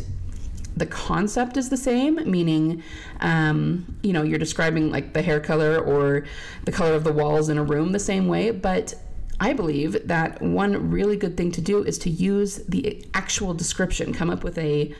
the 0.77 0.85
concept 0.85 1.57
is 1.57 1.69
the 1.69 1.77
same, 1.77 2.15
meaning, 2.29 2.81
um, 3.19 3.97
you 4.03 4.13
know, 4.13 4.23
you're 4.23 4.39
describing 4.39 4.89
like 4.89 5.13
the 5.13 5.21
hair 5.21 5.39
color 5.39 5.77
or 5.79 6.25
the 6.63 6.71
color 6.71 6.93
of 6.93 7.03
the 7.03 7.11
walls 7.11 7.49
in 7.49 7.57
a 7.57 7.63
room 7.63 7.91
the 7.91 7.99
same 7.99 8.27
way, 8.27 8.51
but 8.51 8.93
I 9.39 9.53
believe 9.53 10.07
that 10.07 10.41
one 10.41 10.91
really 10.91 11.17
good 11.17 11.35
thing 11.35 11.51
to 11.53 11.61
do 11.61 11.83
is 11.83 11.97
to 11.99 12.09
use 12.09 12.57
the 12.67 13.05
actual 13.13 13.53
description, 13.53 14.13
come 14.13 14.29
up 14.29 14.43
with 14.43 14.57
a 14.57 14.95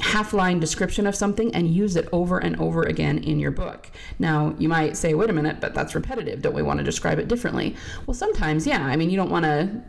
half 0.00 0.32
line 0.32 0.60
description 0.60 1.06
of 1.06 1.14
something 1.14 1.54
and 1.54 1.68
use 1.68 1.96
it 1.96 2.08
over 2.12 2.38
and 2.38 2.58
over 2.60 2.82
again 2.82 3.18
in 3.18 3.38
your 3.38 3.50
book. 3.50 3.90
Now, 4.18 4.54
you 4.58 4.68
might 4.68 4.96
say, 4.96 5.14
wait 5.14 5.30
a 5.30 5.32
minute, 5.32 5.60
but 5.60 5.74
that's 5.74 5.94
repetitive. 5.94 6.42
Don't 6.42 6.54
we 6.54 6.62
want 6.62 6.78
to 6.78 6.84
describe 6.84 7.18
it 7.18 7.28
differently? 7.28 7.74
Well, 8.06 8.14
sometimes, 8.14 8.66
yeah. 8.66 8.84
I 8.84 8.96
mean, 8.96 9.10
you 9.10 9.16
don't 9.16 9.30
want 9.30 9.44
to 9.44 9.82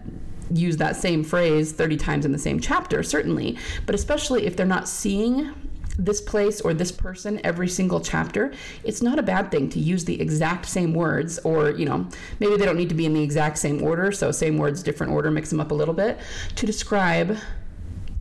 use 0.51 0.77
that 0.77 0.95
same 0.95 1.23
phrase 1.23 1.71
30 1.73 1.97
times 1.97 2.25
in 2.25 2.31
the 2.31 2.39
same 2.39 2.59
chapter, 2.59 3.03
certainly, 3.03 3.57
but 3.85 3.93
especially 3.93 4.47
if 4.47 4.55
they're 4.57 4.65
not 4.65 4.87
seeing 4.87 5.53
this 5.97 6.21
place 6.21 6.61
or 6.61 6.73
this 6.73 6.91
person 6.91 7.39
every 7.43 7.67
single 7.67 7.99
chapter, 7.99 8.51
it's 8.83 9.01
not 9.01 9.19
a 9.19 9.23
bad 9.23 9.51
thing 9.51 9.69
to 9.69 9.79
use 9.79 10.05
the 10.05 10.19
exact 10.19 10.65
same 10.65 10.93
words, 10.93 11.37
or, 11.39 11.71
you 11.71 11.85
know, 11.85 12.07
maybe 12.39 12.55
they 12.57 12.65
don't 12.65 12.77
need 12.77 12.89
to 12.89 12.95
be 12.95 13.05
in 13.05 13.13
the 13.13 13.21
exact 13.21 13.57
same 13.57 13.83
order, 13.83 14.11
so 14.11 14.31
same 14.31 14.57
words, 14.57 14.81
different 14.81 15.11
order, 15.11 15.29
mix 15.29 15.49
them 15.49 15.59
up 15.59 15.71
a 15.71 15.73
little 15.73 15.93
bit, 15.93 16.17
to 16.55 16.65
describe 16.65 17.37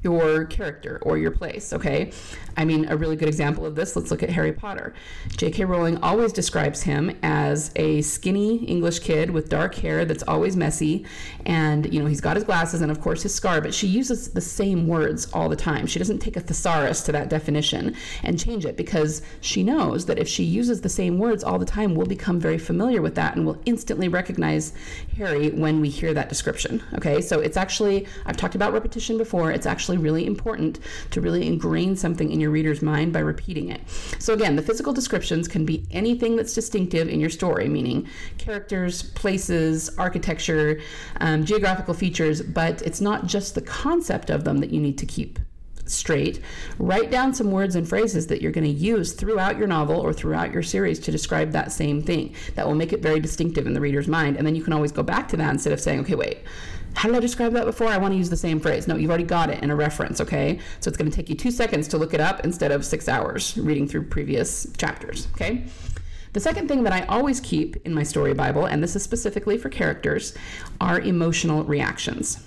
your 0.02 0.44
character 0.44 0.98
or 1.02 1.18
your 1.18 1.30
place, 1.30 1.72
okay? 1.72 2.12
I 2.56 2.64
mean, 2.64 2.86
a 2.88 2.96
really 2.96 3.16
good 3.16 3.28
example 3.28 3.66
of 3.66 3.74
this, 3.74 3.96
let's 3.96 4.10
look 4.10 4.22
at 4.22 4.30
Harry 4.30 4.52
Potter. 4.52 4.94
J.K. 5.36 5.64
Rowling 5.64 6.02
always 6.02 6.32
describes 6.32 6.82
him 6.82 7.16
as 7.22 7.72
a 7.76 8.02
skinny 8.02 8.64
English 8.64 9.00
kid 9.00 9.30
with 9.30 9.48
dark 9.48 9.74
hair 9.76 10.04
that's 10.04 10.22
always 10.24 10.56
messy. 10.56 11.04
And, 11.46 11.92
you 11.92 12.00
know, 12.00 12.06
he's 12.06 12.20
got 12.20 12.36
his 12.36 12.44
glasses 12.44 12.80
and, 12.80 12.90
of 12.90 13.00
course, 13.00 13.22
his 13.22 13.34
scar, 13.34 13.60
but 13.60 13.74
she 13.74 13.86
uses 13.86 14.30
the 14.30 14.40
same 14.40 14.86
words 14.86 15.30
all 15.32 15.48
the 15.48 15.56
time. 15.56 15.86
She 15.86 15.98
doesn't 15.98 16.18
take 16.18 16.36
a 16.36 16.40
thesaurus 16.40 17.02
to 17.02 17.12
that 17.12 17.28
definition 17.28 17.94
and 18.22 18.38
change 18.38 18.64
it 18.64 18.76
because 18.76 19.22
she 19.40 19.62
knows 19.62 20.06
that 20.06 20.18
if 20.18 20.28
she 20.28 20.44
uses 20.44 20.80
the 20.80 20.88
same 20.88 21.18
words 21.18 21.42
all 21.42 21.58
the 21.58 21.64
time, 21.64 21.94
we'll 21.94 22.06
become 22.06 22.40
very 22.40 22.58
familiar 22.58 23.02
with 23.02 23.14
that 23.16 23.36
and 23.36 23.46
we'll 23.46 23.60
instantly 23.66 24.08
recognize 24.08 24.72
Harry 25.18 25.50
when 25.50 25.80
we 25.80 25.88
hear 25.88 26.14
that 26.14 26.28
description. 26.28 26.82
Okay, 26.94 27.20
so 27.20 27.40
it's 27.40 27.56
actually, 27.56 28.06
I've 28.24 28.36
talked 28.36 28.54
about 28.54 28.72
repetition 28.72 29.18
before, 29.18 29.50
it's 29.50 29.66
actually 29.66 29.98
really 29.98 30.24
important 30.24 30.78
to 31.10 31.20
really 31.20 31.46
ingrain 31.46 31.96
something 31.96 32.30
in 32.30 32.38
your 32.38 32.50
reader's 32.50 32.82
mind 32.82 33.12
by 33.12 33.18
repeating 33.18 33.68
it. 33.68 33.80
So, 34.18 34.32
again, 34.32 34.56
the 34.56 34.62
physical 34.62 34.92
descriptions 34.92 35.48
can 35.48 35.66
be 35.66 35.84
anything 35.90 36.36
that's 36.36 36.54
distinctive 36.54 37.08
in 37.08 37.18
your 37.18 37.30
story, 37.30 37.68
meaning 37.68 38.08
characters, 38.38 39.02
places, 39.02 39.90
architecture, 39.98 40.80
um, 41.20 41.44
geographical 41.44 41.94
features, 41.94 42.40
but 42.40 42.80
it's 42.82 43.00
not 43.00 43.26
just 43.26 43.54
the 43.54 43.62
concept 43.62 44.30
of 44.30 44.44
them 44.44 44.58
that 44.58 44.70
you 44.70 44.80
need 44.80 44.98
to 44.98 45.06
keep 45.06 45.40
straight. 45.88 46.40
Write 46.78 47.10
down 47.10 47.34
some 47.34 47.50
words 47.50 47.76
and 47.76 47.88
phrases 47.88 48.26
that 48.28 48.40
you're 48.40 48.52
going 48.52 48.64
to 48.64 48.70
use 48.70 49.12
throughout 49.12 49.56
your 49.56 49.66
novel 49.66 50.00
or 50.00 50.12
throughout 50.12 50.52
your 50.52 50.62
series 50.62 50.98
to 51.00 51.10
describe 51.10 51.52
that 51.52 51.72
same 51.72 52.02
thing. 52.02 52.34
That 52.54 52.66
will 52.66 52.74
make 52.74 52.92
it 52.92 53.00
very 53.00 53.20
distinctive 53.20 53.66
in 53.66 53.72
the 53.72 53.80
reader's 53.80 54.08
mind. 54.08 54.36
And 54.36 54.46
then 54.46 54.54
you 54.54 54.62
can 54.62 54.72
always 54.72 54.92
go 54.92 55.02
back 55.02 55.28
to 55.28 55.36
that 55.36 55.50
instead 55.50 55.72
of 55.72 55.80
saying, 55.80 56.00
okay, 56.00 56.14
wait, 56.14 56.38
how 56.94 57.08
did 57.08 57.16
I 57.16 57.20
describe 57.20 57.52
that 57.52 57.64
before? 57.64 57.88
I 57.88 57.98
want 57.98 58.12
to 58.12 58.18
use 58.18 58.30
the 58.30 58.36
same 58.36 58.60
phrase. 58.60 58.88
No, 58.88 58.96
you've 58.96 59.10
already 59.10 59.24
got 59.24 59.50
it 59.50 59.62
in 59.62 59.70
a 59.70 59.76
reference, 59.76 60.20
okay? 60.20 60.58
So 60.80 60.88
it's 60.88 60.96
going 60.96 61.10
to 61.10 61.16
take 61.16 61.28
you 61.28 61.36
two 61.36 61.50
seconds 61.50 61.86
to 61.88 61.98
look 61.98 62.14
it 62.14 62.20
up 62.20 62.44
instead 62.44 62.72
of 62.72 62.84
six 62.84 63.08
hours 63.08 63.56
reading 63.56 63.86
through 63.86 64.04
previous 64.04 64.66
chapters, 64.76 65.28
okay? 65.34 65.64
The 66.32 66.40
second 66.40 66.68
thing 66.68 66.82
that 66.82 66.92
I 66.92 67.02
always 67.06 67.40
keep 67.40 67.76
in 67.86 67.94
my 67.94 68.02
story 68.02 68.34
Bible, 68.34 68.66
and 68.66 68.82
this 68.82 68.94
is 68.94 69.02
specifically 69.02 69.56
for 69.56 69.68
characters, 69.68 70.34
are 70.80 71.00
emotional 71.00 71.64
reactions. 71.64 72.44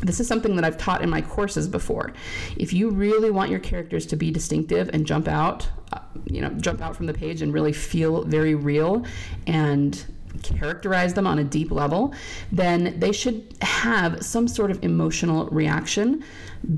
This 0.00 0.20
is 0.20 0.28
something 0.28 0.56
that 0.56 0.64
I've 0.64 0.76
taught 0.76 1.02
in 1.02 1.10
my 1.10 1.20
courses 1.20 1.68
before. 1.68 2.12
If 2.56 2.72
you 2.72 2.90
really 2.90 3.30
want 3.30 3.50
your 3.50 3.60
characters 3.60 4.06
to 4.06 4.16
be 4.16 4.30
distinctive 4.30 4.90
and 4.92 5.06
jump 5.06 5.28
out, 5.28 5.68
uh, 5.92 6.00
you 6.26 6.40
know, 6.40 6.50
jump 6.50 6.82
out 6.82 6.96
from 6.96 7.06
the 7.06 7.14
page 7.14 7.42
and 7.42 7.52
really 7.52 7.72
feel 7.72 8.24
very 8.24 8.54
real 8.54 9.04
and 9.46 10.04
characterize 10.42 11.14
them 11.14 11.26
on 11.26 11.38
a 11.38 11.44
deep 11.44 11.70
level, 11.70 12.12
then 12.50 12.98
they 12.98 13.12
should 13.12 13.56
have 13.62 14.24
some 14.24 14.48
sort 14.48 14.70
of 14.70 14.82
emotional 14.82 15.46
reaction 15.46 16.24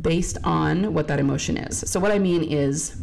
based 0.02 0.38
on 0.44 0.92
what 0.92 1.08
that 1.08 1.18
emotion 1.18 1.56
is. 1.56 1.78
So, 1.90 1.98
what 1.98 2.12
I 2.12 2.18
mean 2.18 2.42
is, 2.42 2.96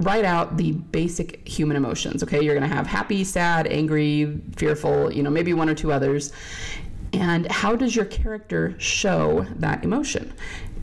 write 0.00 0.24
out 0.24 0.56
the 0.56 0.72
basic 0.72 1.46
human 1.46 1.76
emotions. 1.76 2.22
Okay, 2.22 2.42
you're 2.42 2.54
going 2.54 2.68
to 2.68 2.74
have 2.74 2.86
happy, 2.86 3.22
sad, 3.22 3.66
angry, 3.66 4.40
fearful, 4.56 5.12
you 5.12 5.22
know, 5.22 5.30
maybe 5.30 5.52
one 5.52 5.68
or 5.68 5.74
two 5.74 5.92
others. 5.92 6.32
And 7.20 7.46
how 7.52 7.76
does 7.76 7.94
your 7.94 8.06
character 8.06 8.74
show 8.78 9.46
that 9.56 9.84
emotion? 9.84 10.32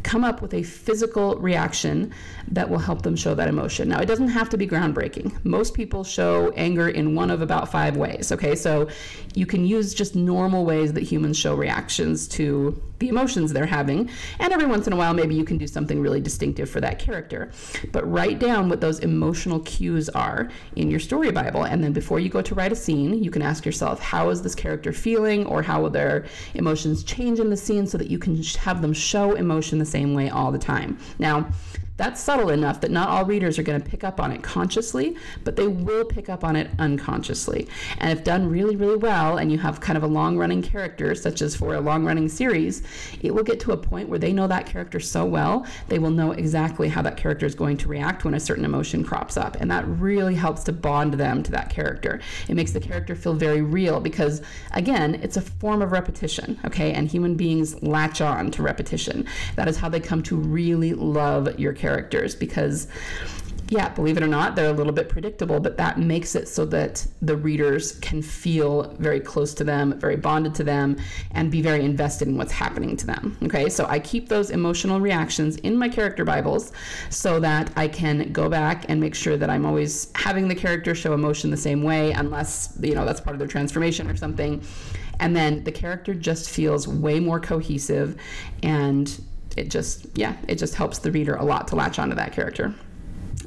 come 0.04 0.24
up 0.24 0.42
with 0.42 0.54
a 0.54 0.64
physical 0.64 1.36
reaction 1.36 2.14
that 2.48 2.70
will 2.70 2.80
help 2.80 3.02
them 3.02 3.16
show 3.16 3.36
that 3.36 3.50
emotion. 3.50 3.90
Now, 3.90 4.00
it 4.00 4.06
doesn't 4.06 4.30
have 4.30 4.48
to 4.50 4.58
be 4.58 4.66
groundbreaking. 4.66 5.44
Most 5.44 5.74
people 5.74 6.06
show 6.06 6.52
anger 6.56 6.88
in 6.88 7.14
one 7.14 7.30
of 7.30 7.42
about 7.42 7.70
five 7.70 7.98
ways, 7.98 8.32
okay? 8.32 8.56
So 8.56 8.88
you 9.36 9.46
can 9.46 9.66
use 9.66 9.94
just 9.94 10.16
normal 10.16 10.64
ways 10.64 10.94
that 10.94 11.04
humans 11.04 11.38
show 11.38 11.56
reactions 11.56 12.26
to 12.30 12.82
the 13.00 13.10
emotions 13.10 13.54
they're 13.54 13.66
having. 13.66 14.10
And 14.40 14.54
every 14.54 14.66
once 14.66 14.88
in 14.88 14.94
a 14.94 14.96
while, 14.96 15.14
maybe 15.14 15.36
you 15.36 15.44
can 15.44 15.58
do 15.58 15.68
something 15.68 16.00
really 16.00 16.22
distinctive 16.22 16.70
for 16.70 16.82
that 16.82 17.00
character. 17.00 17.52
But 17.92 18.10
write 18.10 18.40
down 18.40 18.70
what 18.70 18.82
those 18.82 19.00
emotional 19.00 19.60
cues 19.62 20.10
are 20.10 20.50
in 20.76 20.90
your 20.90 21.00
story 21.00 21.32
Bible. 21.32 21.64
And 21.64 21.84
then 21.84 21.94
before 21.94 22.20
you 22.20 22.30
go 22.30 22.42
to 22.42 22.56
write 22.56 22.72
a 22.72 22.76
scene, 22.76 23.24
you 23.24 23.32
can 23.32 23.42
ask 23.42 23.66
yourself, 23.66 24.00
how 24.00 24.30
is 24.30 24.42
this 24.42 24.56
character 24.56 24.92
feeling? 24.94 25.46
Or 25.46 25.62
how 25.62 25.82
will 25.82 25.90
their 25.90 26.26
emotions 26.54 27.04
change 27.04 27.40
in 27.40 27.50
the 27.50 27.58
scene 27.58 27.88
so 27.88 27.98
that 27.98 28.10
you 28.10 28.20
can 28.20 28.42
have 28.44 28.82
them 28.82 28.94
show 28.94 29.34
emotion 29.34 29.80
the 29.80 29.86
same 29.86 30.14
way 30.14 30.30
all 30.30 30.52
the 30.52 30.58
time. 30.58 30.98
Now, 31.20 31.48
that's 31.98 32.22
subtle 32.22 32.52
enough 32.52 32.80
that 32.82 32.92
not 32.92 33.10
all 33.10 33.26
readers 33.26 33.58
are 33.58 33.64
going 33.64 33.82
to 33.82 33.90
pick 33.90 34.04
up 34.04 34.20
on 34.20 34.32
it 34.32 34.44
consciously, 34.44 35.18
but 35.44 35.56
they 35.56 35.68
will 35.68 36.06
pick 36.06 36.30
up 36.30 36.44
on 36.44 36.56
it 36.56 36.70
unconsciously. 36.78 37.68
And 37.98 38.18
if 38.18 38.24
done 38.24 38.50
really, 38.50 38.76
really 38.76 38.98
well, 38.98 39.38
and 39.38 39.52
you 39.52 39.58
have 39.58 39.82
kind 39.82 39.98
of 39.98 40.04
a 40.04 40.08
long 40.08 40.38
running 40.38 40.62
character, 40.62 41.16
such 41.16 41.42
as 41.42 41.56
for 41.56 41.74
a 41.74 41.82
long 41.82 42.06
running 42.06 42.30
series, 42.30 42.84
it 43.22 43.34
will 43.34 43.44
get 43.44 43.60
to 43.62 43.72
a 43.72 43.78
point 43.78 44.10
where 44.10 44.20
they 44.20 44.32
know 44.32 44.48
that 44.48 44.68
character 44.68 45.00
so 45.00 45.26
well, 45.26 45.66
they 45.88 45.98
will 45.98 46.12
know 46.12 46.32
exactly 46.34 46.88
how 46.88 47.02
that 47.02 47.18
character 47.18 47.48
is 47.48 47.56
going 47.56 47.78
to 47.78 47.88
react 47.88 48.24
when 48.24 48.36
a 48.36 48.40
certain 48.40 48.64
emotion 48.64 49.04
crops 49.04 49.36
up. 49.36 49.56
And 49.60 49.72
that 49.72 49.88
really 49.88 50.36
helps 50.36 50.64
to 50.66 50.74
bond 50.74 51.16
them 51.16 51.42
to 51.44 51.52
that 51.52 51.72
character. 51.72 52.22
It 52.48 52.54
makes 52.54 52.72
the 52.72 52.80
character 52.80 53.16
feel 53.16 53.34
very 53.34 53.64
real 53.64 54.00
because, 54.00 54.44
again, 54.74 55.16
it's 55.24 55.38
a 55.38 55.42
form 55.42 55.82
of 55.82 55.92
repetition, 55.92 56.60
okay? 56.64 56.94
And 56.94 57.08
human 57.08 57.36
beings 57.36 57.82
latch 57.82 58.22
on 58.22 58.52
to 58.52 58.62
repetition. 58.62 59.26
That 59.56 59.68
is 59.68 59.78
how 59.78 59.90
they 59.90 60.00
come 60.00 60.22
to 60.24 60.36
really 60.36 60.94
love 60.94 61.60
your 61.60 61.74
character 61.74 61.87
characters 61.88 62.36
because 62.36 62.88
yeah, 63.70 63.90
believe 63.90 64.16
it 64.16 64.24
or 64.24 64.28
not, 64.28 64.56
they're 64.56 64.70
a 64.70 64.74
little 64.74 64.94
bit 64.94 65.10
predictable, 65.10 65.60
but 65.60 65.76
that 65.76 66.00
makes 66.00 66.36
it 66.36 66.48
so 66.48 66.66
that 66.68 67.06
the 67.22 67.36
readers 67.36 68.00
can 68.00 68.22
feel 68.22 68.96
very 68.98 69.20
close 69.20 69.54
to 69.56 69.66
them, 69.66 70.00
very 70.00 70.16
bonded 70.16 70.56
to 70.56 70.64
them, 70.64 70.96
and 71.32 71.52
be 71.52 71.62
very 71.62 71.84
invested 71.84 72.30
in 72.30 72.38
what's 72.38 72.54
happening 72.54 72.96
to 72.96 73.06
them. 73.06 73.38
Okay, 73.44 73.68
so 73.68 73.86
I 73.88 74.00
keep 74.00 74.30
those 74.30 74.52
emotional 74.52 75.02
reactions 75.02 75.58
in 75.58 75.76
my 75.76 75.90
character 75.90 76.24
Bibles 76.24 76.72
so 77.10 77.42
that 77.42 77.70
I 77.76 77.90
can 77.90 78.32
go 78.32 78.48
back 78.48 78.86
and 78.88 79.02
make 79.02 79.16
sure 79.16 79.36
that 79.36 79.50
I'm 79.50 79.66
always 79.66 80.12
having 80.16 80.48
the 80.48 80.56
character 80.56 80.96
show 80.96 81.14
emotion 81.14 81.52
the 81.52 81.58
same 81.58 81.84
way, 81.84 82.14
unless, 82.14 82.78
you 82.82 82.96
know, 82.96 83.06
that's 83.06 83.20
part 83.20 83.36
of 83.36 83.40
their 83.40 83.50
transformation 83.50 84.10
or 84.10 84.16
something. 84.16 84.64
And 85.20 85.36
then 85.36 85.66
the 85.66 85.74
character 85.74 86.14
just 86.14 86.50
feels 86.50 86.88
way 86.88 87.20
more 87.20 87.42
cohesive 87.42 88.16
and 88.64 89.22
it 89.58 89.70
just, 89.70 90.06
yeah, 90.16 90.38
it 90.48 90.56
just 90.56 90.76
helps 90.76 91.00
the 91.00 91.12
reader 91.12 91.36
a 91.36 91.44
lot 91.44 91.68
to 91.70 91.76
latch 91.76 92.00
onto 92.00 92.16
that 92.16 92.32
character. 92.32 92.74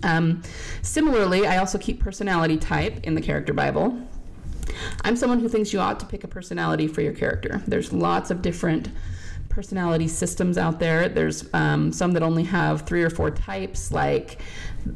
Um, 0.03 0.43
similarly, 0.83 1.47
I 1.47 1.59
also 1.59 1.79
keep 1.79 2.01
personality 2.01 2.57
type 2.57 3.05
in 3.05 3.15
the 3.15 3.21
character 3.21 3.53
Bible. 3.53 3.99
I'm 5.03 5.17
someone 5.17 5.41
who 5.41 5.49
thinks 5.49 5.73
you 5.73 5.81
ought 5.81 6.01
to 6.01 6.07
pick 6.07 6.25
a 6.25 6.29
personality 6.29 6.87
for 6.87 7.01
your 7.01 7.13
character. 7.13 7.63
There's 7.67 7.93
lots 7.93 8.31
of 8.31 8.43
different 8.43 8.89
personality 9.51 10.09
systems 10.09 10.57
out 10.57 10.79
there. 10.79 11.09
There's 11.09 11.53
um, 11.53 11.93
some 11.93 12.13
that 12.13 12.23
only 12.23 12.45
have 12.45 12.83
three 12.83 13.03
or 13.03 13.11
four 13.11 13.31
types, 13.31 13.93
like 13.93 14.41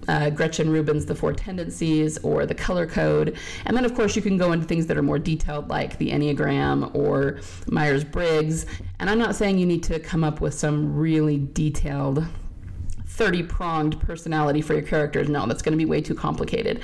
uh, 0.09 0.31
Gretchen 0.31 0.71
Rubin's 0.71 1.05
The 1.05 1.15
Four 1.15 1.35
Tendencies 1.35 2.17
or 2.19 2.47
the 2.47 2.55
Color 2.55 2.87
Code. 2.87 3.37
And 3.67 3.77
then, 3.77 3.85
of 3.85 3.95
course, 3.95 4.17
you 4.17 4.23
can 4.23 4.39
go 4.39 4.53
into 4.53 4.67
things 4.67 4.87
that 4.87 4.97
are 4.97 5.03
more 5.03 5.19
detailed, 5.19 5.69
like 5.69 5.99
the 5.99 6.11
Enneagram 6.11 6.95
or 6.95 7.41
Myers 7.67 8.05
Briggs. 8.05 8.65
And 9.01 9.11
I'm 9.11 9.19
not 9.19 9.35
saying 9.35 9.59
you 9.59 9.67
need 9.67 9.83
to 9.85 10.01
come 10.01 10.25
up 10.25 10.41
with 10.41 10.55
some 10.55 10.97
really 10.97 11.39
detailed 11.53 12.25
30 13.07 13.45
pronged 13.45 14.01
personality 14.01 14.61
for 14.61 14.75
your 14.75 14.83
characters. 14.83 15.29
No, 15.29 15.47
that's 15.47 15.63
going 15.63 15.73
to 15.73 15.79
be 15.79 15.85
way 15.85 16.01
too 16.01 16.15
complicated. 16.15 16.81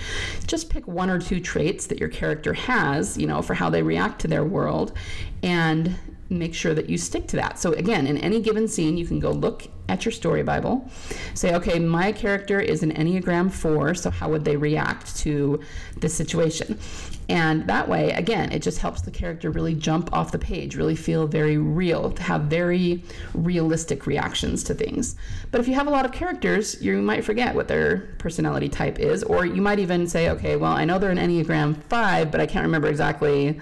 Just 0.46 0.70
pick 0.70 0.86
one 0.86 1.10
or 1.10 1.18
two 1.18 1.40
traits 1.40 1.86
that 1.86 1.98
your 1.98 2.08
character 2.08 2.52
has, 2.52 3.18
you 3.18 3.26
know, 3.26 3.42
for 3.42 3.54
how 3.54 3.68
they 3.70 3.82
react 3.82 4.20
to 4.20 4.28
their 4.28 4.44
world 4.44 4.92
and 5.42 5.96
make 6.30 6.54
sure 6.54 6.74
that 6.74 6.88
you 6.88 6.96
stick 6.96 7.26
to 7.28 7.36
that. 7.36 7.58
So, 7.58 7.72
again, 7.72 8.06
in 8.06 8.16
any 8.18 8.40
given 8.40 8.68
scene, 8.68 8.96
you 8.96 9.04
can 9.04 9.18
go 9.18 9.32
look 9.32 9.66
at 9.88 10.04
your 10.04 10.12
story 10.12 10.44
Bible, 10.44 10.88
say, 11.34 11.54
okay, 11.54 11.80
my 11.80 12.12
character 12.12 12.60
is 12.60 12.84
an 12.84 12.92
Enneagram 12.92 13.50
4, 13.50 13.94
so 13.94 14.10
how 14.10 14.30
would 14.30 14.44
they 14.44 14.56
react 14.56 15.16
to 15.18 15.60
this 15.96 16.14
situation? 16.14 16.78
And 17.28 17.66
that 17.66 17.88
way, 17.88 18.10
again, 18.12 18.52
it 18.52 18.60
just 18.60 18.78
helps 18.78 19.02
the 19.02 19.10
character 19.10 19.50
really 19.50 19.74
jump 19.74 20.12
off 20.12 20.30
the 20.30 20.38
page, 20.38 20.76
really 20.76 20.96
feel 20.96 21.26
very 21.26 21.58
real, 21.58 22.12
to 22.12 22.22
have 22.22 22.42
very 22.42 23.02
realistic 23.34 24.06
reactions 24.06 24.62
to 24.64 24.74
things. 24.74 25.16
But 25.50 25.60
if 25.60 25.66
you 25.66 25.74
have 25.74 25.88
a 25.88 25.90
lot 25.90 26.04
of 26.04 26.12
characters, 26.12 26.80
you 26.80 27.00
might 27.02 27.24
forget 27.24 27.54
what 27.54 27.66
their 27.66 28.14
personality 28.18 28.68
type 28.68 29.00
is, 29.00 29.24
or 29.24 29.44
you 29.44 29.60
might 29.60 29.80
even 29.80 30.06
say, 30.06 30.30
okay, 30.30 30.56
well, 30.56 30.72
I 30.72 30.84
know 30.84 30.98
they're 31.00 31.10
an 31.10 31.18
Enneagram 31.18 31.82
5, 31.84 32.30
but 32.30 32.40
I 32.40 32.46
can't 32.46 32.64
remember 32.64 32.88
exactly 32.88 33.60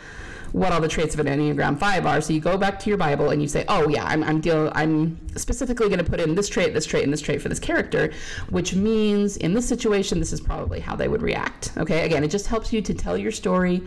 what 0.52 0.72
all 0.72 0.80
the 0.80 0.88
traits 0.88 1.14
of 1.14 1.20
an 1.20 1.26
Enneagram 1.26 1.78
5 1.78 2.06
are. 2.06 2.20
So 2.20 2.32
you 2.32 2.40
go 2.40 2.56
back 2.56 2.78
to 2.80 2.88
your 2.88 2.98
Bible 2.98 3.30
and 3.30 3.42
you 3.42 3.48
say, 3.48 3.64
oh, 3.68 3.88
yeah, 3.88 4.04
I'm, 4.04 4.22
I'm, 4.24 4.40
deal, 4.40 4.70
I'm 4.74 5.18
specifically 5.36 5.88
going 5.88 5.98
to 6.02 6.08
put 6.08 6.20
in 6.20 6.34
this 6.34 6.48
trait, 6.48 6.74
this 6.74 6.86
trait, 6.86 7.04
and 7.04 7.12
this 7.12 7.20
trait 7.20 7.42
for 7.42 7.48
this 7.48 7.58
character, 7.58 8.12
which 8.50 8.74
means 8.74 9.36
in 9.36 9.54
this 9.54 9.68
situation, 9.68 10.18
this 10.18 10.32
is 10.32 10.40
probably 10.40 10.80
how 10.80 10.96
they 10.96 11.08
would 11.08 11.22
react. 11.22 11.72
Okay, 11.76 12.04
again, 12.04 12.24
it 12.24 12.28
just 12.28 12.46
helps 12.46 12.72
you 12.72 12.80
to 12.82 12.94
tell 12.94 13.16
your 13.16 13.32
story 13.32 13.82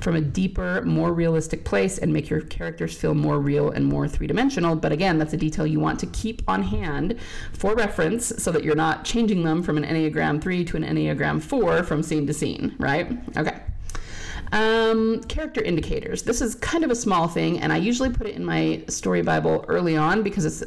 from 0.00 0.16
a 0.16 0.20
deeper, 0.20 0.82
more 0.82 1.12
realistic 1.12 1.64
place 1.64 1.98
and 1.98 2.12
make 2.12 2.30
your 2.30 2.40
characters 2.40 2.96
feel 2.96 3.14
more 3.14 3.38
real 3.38 3.70
and 3.70 3.84
more 3.84 4.08
three 4.08 4.26
dimensional. 4.26 4.76
But 4.76 4.92
again, 4.92 5.18
that's 5.18 5.32
a 5.32 5.36
detail 5.36 5.66
you 5.66 5.80
want 5.80 6.00
to 6.00 6.06
keep 6.06 6.42
on 6.48 6.62
hand 6.62 7.18
for 7.52 7.74
reference 7.74 8.32
so 8.42 8.52
that 8.52 8.64
you're 8.64 8.74
not 8.74 9.04
changing 9.04 9.44
them 9.44 9.62
from 9.62 9.76
an 9.76 9.84
Enneagram 9.84 10.40
3 10.40 10.64
to 10.64 10.76
an 10.76 10.84
Enneagram 10.84 11.42
4 11.42 11.82
from 11.82 12.02
scene 12.02 12.26
to 12.26 12.34
scene, 12.34 12.74
right? 12.78 13.10
Okay. 13.36 13.60
Um, 14.52 15.22
character 15.24 15.60
indicators. 15.60 16.22
This 16.22 16.40
is 16.40 16.54
kind 16.54 16.84
of 16.84 16.90
a 16.90 16.94
small 16.94 17.26
thing, 17.26 17.58
and 17.60 17.72
I 17.72 17.78
usually 17.78 18.10
put 18.10 18.26
it 18.26 18.36
in 18.36 18.44
my 18.44 18.84
story 18.88 19.22
Bible 19.22 19.64
early 19.68 19.96
on 19.96 20.22
because 20.22 20.44
it's 20.44 20.62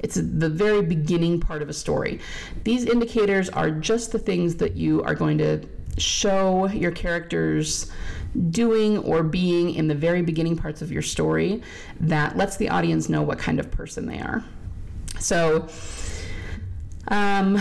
it's 0.00 0.16
the 0.16 0.48
very 0.48 0.82
beginning 0.82 1.40
part 1.40 1.62
of 1.62 1.68
a 1.68 1.72
story. 1.72 2.20
These 2.64 2.84
indicators 2.84 3.48
are 3.50 3.70
just 3.70 4.12
the 4.12 4.18
things 4.18 4.56
that 4.56 4.76
you 4.76 5.02
are 5.02 5.14
going 5.14 5.38
to 5.38 5.66
show 5.98 6.68
your 6.68 6.90
characters 6.90 7.90
doing 8.50 8.98
or 8.98 9.22
being 9.22 9.74
in 9.74 9.88
the 9.88 9.94
very 9.94 10.22
beginning 10.22 10.56
parts 10.56 10.82
of 10.82 10.92
your 10.92 11.02
story 11.02 11.62
that 12.00 12.36
lets 12.36 12.56
the 12.56 12.68
audience 12.68 13.08
know 13.08 13.22
what 13.22 13.38
kind 13.38 13.58
of 13.58 13.70
person 13.70 14.06
they 14.06 14.20
are. 14.20 14.44
So, 15.18 15.68
um, 17.08 17.58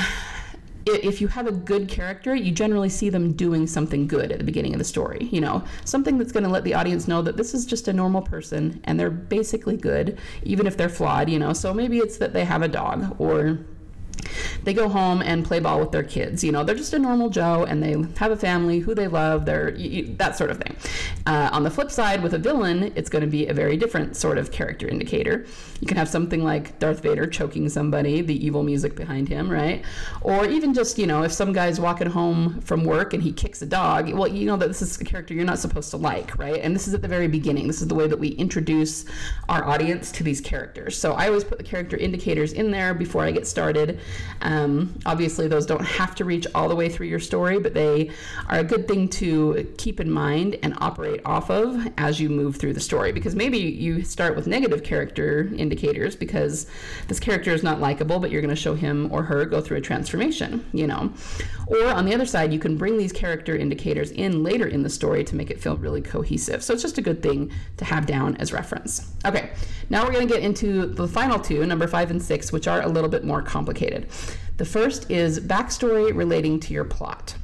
if 0.86 1.20
you 1.22 1.28
have 1.28 1.48
a 1.48 1.52
good 1.52 1.88
character, 1.88 2.36
you 2.36 2.52
generally 2.52 2.90
see 2.90 3.10
them 3.10 3.34
doing 3.34 3.68
something 3.68 4.08
good 4.08 4.32
at 4.32 4.38
the 4.38 4.44
beginning 4.44 4.74
of 4.74 4.80
the 4.80 4.86
story. 4.86 5.28
You 5.32 5.42
know, 5.42 5.64
something 5.84 6.18
that's 6.18 6.32
going 6.32 6.44
to 6.44 6.50
let 6.50 6.64
the 6.64 6.74
audience 6.74 7.08
know 7.08 7.22
that 7.22 7.38
this 7.38 7.54
is 7.54 7.66
just 7.66 7.88
a 7.88 7.94
normal 7.94 8.22
person 8.22 8.82
and 8.84 9.00
they're 9.00 9.10
basically 9.10 9.78
good, 9.78 10.20
even 10.44 10.68
if 10.68 10.78
they're 10.78 10.90
flawed, 10.90 11.30
you 11.30 11.40
know. 11.40 11.54
So 11.54 11.74
maybe 11.74 11.98
it's 11.98 12.18
that 12.18 12.34
they 12.34 12.46
have 12.46 12.62
a 12.62 12.68
dog 12.68 13.16
or 13.20 13.60
they 14.64 14.74
go 14.74 14.90
home 14.90 15.22
and 15.22 15.46
play 15.46 15.60
ball 15.60 15.80
with 15.80 15.92
their 15.92 16.04
kids. 16.04 16.44
You 16.44 16.52
know, 16.52 16.64
they're 16.64 16.76
just 16.76 16.94
a 16.94 17.00
normal 17.00 17.30
Joe 17.30 17.66
and 17.66 17.82
they 17.82 17.96
have 18.20 18.32
a 18.32 18.38
family 18.38 18.80
who 18.80 18.96
they 18.96 19.08
love, 19.08 19.46
they're 19.46 19.74
you, 19.76 20.16
that 20.18 20.36
sort 20.36 20.52
of 20.52 20.58
thing. 20.58 20.76
Uh, 21.26 21.50
on 21.52 21.64
the 21.64 21.72
flip 21.72 21.92
side, 21.92 22.22
with 22.22 22.34
a 22.34 22.38
villain, 22.38 22.92
it's 22.96 23.10
going 23.10 23.24
to 23.24 23.30
be 23.30 23.48
a 23.48 23.54
very 23.54 23.78
different 23.78 24.16
sort 24.16 24.38
of 24.38 24.52
character 24.52 24.88
indicator. 24.88 25.46
You 25.82 25.88
can 25.88 25.98
have 25.98 26.10
something 26.10 26.44
like 26.44 26.78
Darth 26.80 27.02
Vader 27.02 27.28
choking 27.28 27.68
somebody, 27.70 28.22
the 28.22 28.46
evil 28.46 28.64
music 28.64 28.96
behind 28.96 29.28
him, 29.28 29.50
right? 29.50 29.84
Or 30.22 30.46
even 30.46 30.74
just, 30.74 30.98
you 30.98 31.08
know, 31.08 31.24
if 31.24 31.32
some 31.32 31.54
guy's 31.54 31.80
walking 31.80 32.10
home 32.10 32.62
from 32.62 32.84
work 32.84 33.14
and 33.14 33.22
he 33.22 33.32
kicks 33.32 33.62
a 33.62 33.66
dog, 33.66 34.12
well, 34.14 34.28
you 34.28 34.46
know 34.46 34.58
that 34.58 34.68
this 34.68 34.82
is 34.82 35.00
a 35.00 35.06
character 35.06 35.34
you're 35.34 35.46
not 35.46 35.60
supposed 35.60 35.92
to 35.92 35.98
like, 35.98 36.38
right? 36.38 36.62
And 36.62 36.76
this 36.76 36.88
is 36.88 36.94
at 36.94 37.02
the 37.02 37.08
very 37.08 37.28
beginning. 37.28 37.68
This 37.68 37.82
is 37.82 37.88
the 37.88 37.96
way 37.96 38.08
that 38.08 38.20
we 38.20 38.30
introduce 38.30 39.06
our 39.50 39.66
audience 39.66 40.12
to 40.14 40.24
these 40.24 40.42
characters. 40.42 40.98
So 40.98 41.14
I 41.14 41.28
always 41.28 41.44
put 41.44 41.58
the 41.58 41.64
character 41.64 41.98
indicators 41.98 42.54
in 42.54 42.72
there 42.72 42.94
before 42.94 43.24
I 43.24 43.32
get 43.32 43.48
started. 43.48 44.00
Um, 44.42 45.00
obviously, 45.06 45.48
those 45.48 45.66
don't 45.66 45.84
have 45.84 46.16
to 46.16 46.26
reach 46.26 46.46
all 46.54 46.70
the 46.70 46.76
way 46.76 46.90
through 46.90 47.08
your 47.08 47.20
story, 47.20 47.60
but 47.60 47.74
they 47.74 48.12
are 48.48 48.60
a 48.60 48.64
good 48.64 48.88
thing 48.88 49.08
to 49.10 49.74
keep 49.78 50.00
in 50.00 50.12
mind 50.12 50.58
and 50.62 50.76
operate 50.78 51.22
off 51.26 51.50
of 51.50 51.88
as 51.98 52.20
you 52.20 52.30
move 52.30 52.58
through 52.58 52.74
the 52.74 52.80
story. 52.80 53.12
Because 53.12 53.36
maybe 53.36 53.58
you 53.58 54.04
start 54.04 54.36
with 54.36 54.48
negative 54.48 54.84
character 54.84 55.50
indicators 55.58 56.16
because 56.16 56.68
this 57.08 57.20
character 57.20 57.52
is 57.52 57.64
not 57.64 57.80
likable, 57.80 58.20
but 58.20 58.32
you're 58.32 58.42
going 58.42 58.54
to 58.54 58.62
show 58.62 58.76
him 58.76 59.12
or 59.12 59.24
her 59.24 59.46
go 59.46 59.62
through 59.62 59.78
a 59.78 59.82
transformation, 59.82 60.66
you 60.74 60.88
know. 60.88 61.12
Or 61.68 61.88
on 61.88 62.06
the 62.06 62.14
other 62.14 62.26
side, 62.26 62.54
you 62.54 62.60
can 62.60 62.78
bring 62.78 62.98
these 62.98 63.12
character 63.12 63.56
indicators 63.56 64.12
in 64.12 64.44
later 64.44 64.68
in 64.68 64.84
the 64.84 64.90
story 64.90 65.24
to 65.24 65.36
make 65.36 65.50
it 65.50 65.60
feel 65.60 65.78
really 65.78 66.02
cohesive. 66.02 66.64
So 66.64 66.74
it's 66.74 66.84
just 66.84 66.98
a 66.98 67.02
good 67.02 67.24
thing 67.24 67.52
to 67.78 67.86
have 67.86 68.06
down 68.06 68.36
as 68.38 68.54
reference. 68.54 69.14
Okay, 69.26 69.52
now 69.90 70.04
we're 70.04 70.12
going 70.12 70.28
to 70.28 70.34
get 70.34 70.44
into 70.44 70.86
the 70.86 71.08
final 71.08 71.40
two, 71.40 71.66
number 71.66 71.88
five 71.88 72.12
and 72.12 72.22
six, 72.22 72.52
which 72.52 72.68
are 72.68 72.82
a 72.82 72.88
little 72.88 73.10
bit 73.10 73.24
more 73.24 73.42
complicated. 73.42 73.95
The 74.58 74.66
first 74.66 75.12
is 75.12 75.40
backstory 75.40 76.16
relating 76.16 76.60
to 76.62 76.74
your 76.74 76.86
plot. 76.86 77.36